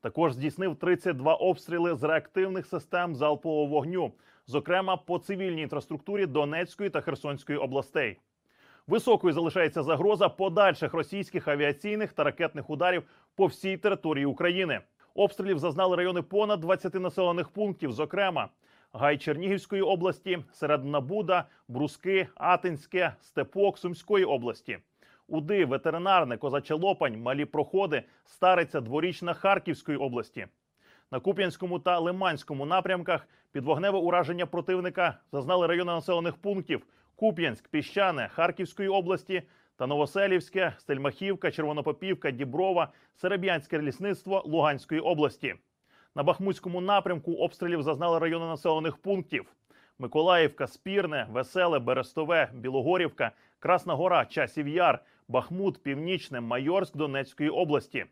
Також 0.00 0.32
здійснив 0.32 0.76
32 0.76 1.34
обстріли 1.34 1.94
з 1.94 2.02
реактивних 2.02 2.66
систем 2.66 3.14
залпового 3.14 3.66
вогню, 3.66 4.12
зокрема 4.46 4.96
по 4.96 5.18
цивільній 5.18 5.62
інфраструктурі 5.62 6.26
Донецької 6.26 6.90
та 6.90 7.00
Херсонської 7.00 7.58
областей. 7.58 8.18
Високою 8.86 9.34
залишається 9.34 9.82
загроза 9.82 10.28
подальших 10.28 10.94
російських 10.94 11.48
авіаційних 11.48 12.12
та 12.12 12.24
ракетних 12.24 12.70
ударів 12.70 13.02
по 13.34 13.46
всій 13.46 13.76
території 13.76 14.26
України. 14.26 14.80
Обстрілів 15.14 15.58
зазнали 15.58 15.96
райони 15.96 16.22
понад 16.22 16.60
20 16.60 16.94
населених 16.94 17.48
пунктів, 17.48 17.92
зокрема 17.92 18.48
Гай 18.92 19.18
Чернігівської 19.18 19.82
області, 19.82 20.38
Середина 20.52 21.00
Буда, 21.00 21.44
Бруски, 21.68 22.28
Атинське, 22.34 23.12
Степок 23.20 23.78
Сумської 23.78 24.24
області. 24.24 24.78
Уди, 25.28 25.64
ветеринарне, 25.64 26.36
Козача 26.36 26.74
Лопань, 26.74 27.22
малі 27.22 27.44
проходи, 27.44 28.02
стариця, 28.24 28.80
дворічна 28.80 29.34
Харківської 29.34 29.98
області. 29.98 30.46
На 31.10 31.20
Куп'янському 31.20 31.78
та 31.78 31.98
Лиманському 31.98 32.66
напрямках 32.66 33.28
під 33.52 33.64
вогневе 33.64 33.98
ураження 33.98 34.46
противника 34.46 35.18
зазнали 35.32 35.66
райони 35.66 35.92
населених 35.92 36.36
пунктів 36.36 36.86
Куп'янськ, 37.16 37.68
Піщане, 37.68 38.28
Харківської 38.28 38.88
області 38.88 39.42
та 39.76 39.86
Новоселівське, 39.86 40.72
Стельмахівка, 40.78 41.50
Червонопопівка, 41.50 42.30
Діброва, 42.30 42.92
Сереб'янське 43.14 43.82
лісництво 43.82 44.42
Луганської 44.46 45.00
області. 45.00 45.54
На 46.14 46.22
Бахмутському 46.22 46.80
напрямку 46.80 47.32
обстрілів 47.34 47.82
зазнали 47.82 48.18
райони 48.18 48.46
населених 48.46 48.96
пунктів: 48.96 49.52
Миколаївка, 49.98 50.66
Спірне, 50.66 51.26
Веселе, 51.30 51.78
Берестове, 51.78 52.50
Білогорівка, 52.54 53.32
Красна 53.58 53.94
Гора, 53.94 54.24
Часів 54.24 54.68
Яр, 54.68 55.02
Бахмут, 55.28 55.82
Північне, 55.82 56.40
Майорськ 56.40 56.96
Донецької 56.96 57.50
області. 57.50 58.04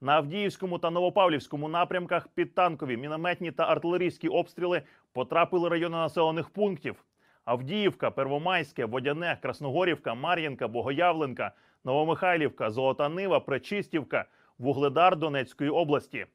На 0.00 0.12
Авдіївському 0.12 0.78
та 0.78 0.90
Новопавлівському 0.90 1.68
напрямках 1.68 2.28
під 2.28 2.54
танкові, 2.54 2.96
мінометні 2.96 3.52
та 3.52 3.64
артилерійські 3.64 4.28
обстріли 4.28 4.82
потрапили 5.12 5.68
райони 5.68 5.96
населених 5.96 6.50
пунктів: 6.50 7.04
Авдіївка, 7.44 8.10
Первомайське, 8.10 8.84
Водяне, 8.84 9.38
Красногорівка, 9.42 10.14
Мар'їнка, 10.14 10.68
Богоявленка, 10.68 11.52
Новомихайлівка, 11.84 12.70
Золота 12.70 13.08
Нива, 13.08 13.40
Пречистівка, 13.40 14.24
Вугледар 14.58 15.16
Донецької 15.16 15.70
області. 15.70 16.26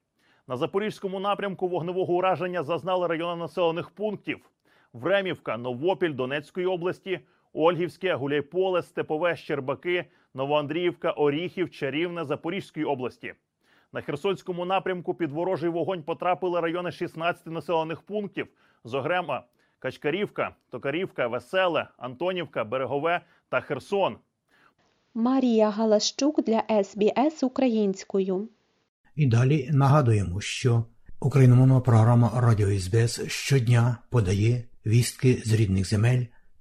На 0.48 0.58
запорізькому 0.58 1.20
напрямку 1.20 1.68
вогневого 1.68 2.14
ураження 2.14 2.64
зазнали 2.64 3.08
райони 3.08 3.40
населених 3.40 3.90
пунктів: 3.90 4.40
Времівка, 4.94 5.58
Новопіль 5.58 6.14
Донецької 6.14 6.66
області, 6.66 7.20
Ольгівське, 7.56 8.16
Гуляйполе, 8.16 8.82
Степове, 8.82 9.36
Щербаки, 9.36 10.06
Новоандріївка, 10.34 11.12
Оріхів, 11.12 11.72
Чарівне 11.72 12.26
Запорізької 12.26 12.86
області. 12.86 13.34
На 13.94 14.02
Херсонському 14.02 14.66
напрямку 14.66 15.14
під 15.14 15.32
ворожий 15.32 15.70
вогонь 15.70 16.04
потрапили 16.04 16.62
райони 16.62 16.92
16 16.92 17.46
населених 17.46 18.02
пунктів, 18.02 18.48
зокрема 18.84 19.44
Качкарівка, 19.80 20.56
Токарівка, 20.70 21.28
Веселе, 21.28 21.88
Антонівка, 21.98 22.64
Берегове 22.64 23.22
та 23.50 23.62
Херсон. 23.62 24.18
Марія 25.14 25.70
Галащук 25.70 26.44
для 26.44 26.84
СБС 26.84 27.44
українською. 27.44 28.50
І 29.16 29.26
далі 29.26 29.70
нагадуємо, 29.74 30.42
що 30.42 30.84
україномовна 31.20 31.80
програма 31.80 32.32
Радіо 32.36 32.80
СБС 32.80 33.28
щодня 33.28 33.98
подає 34.10 34.64
вістки 34.86 35.42
з 35.46 35.54
рідних 35.54 35.90
земель 35.90 36.26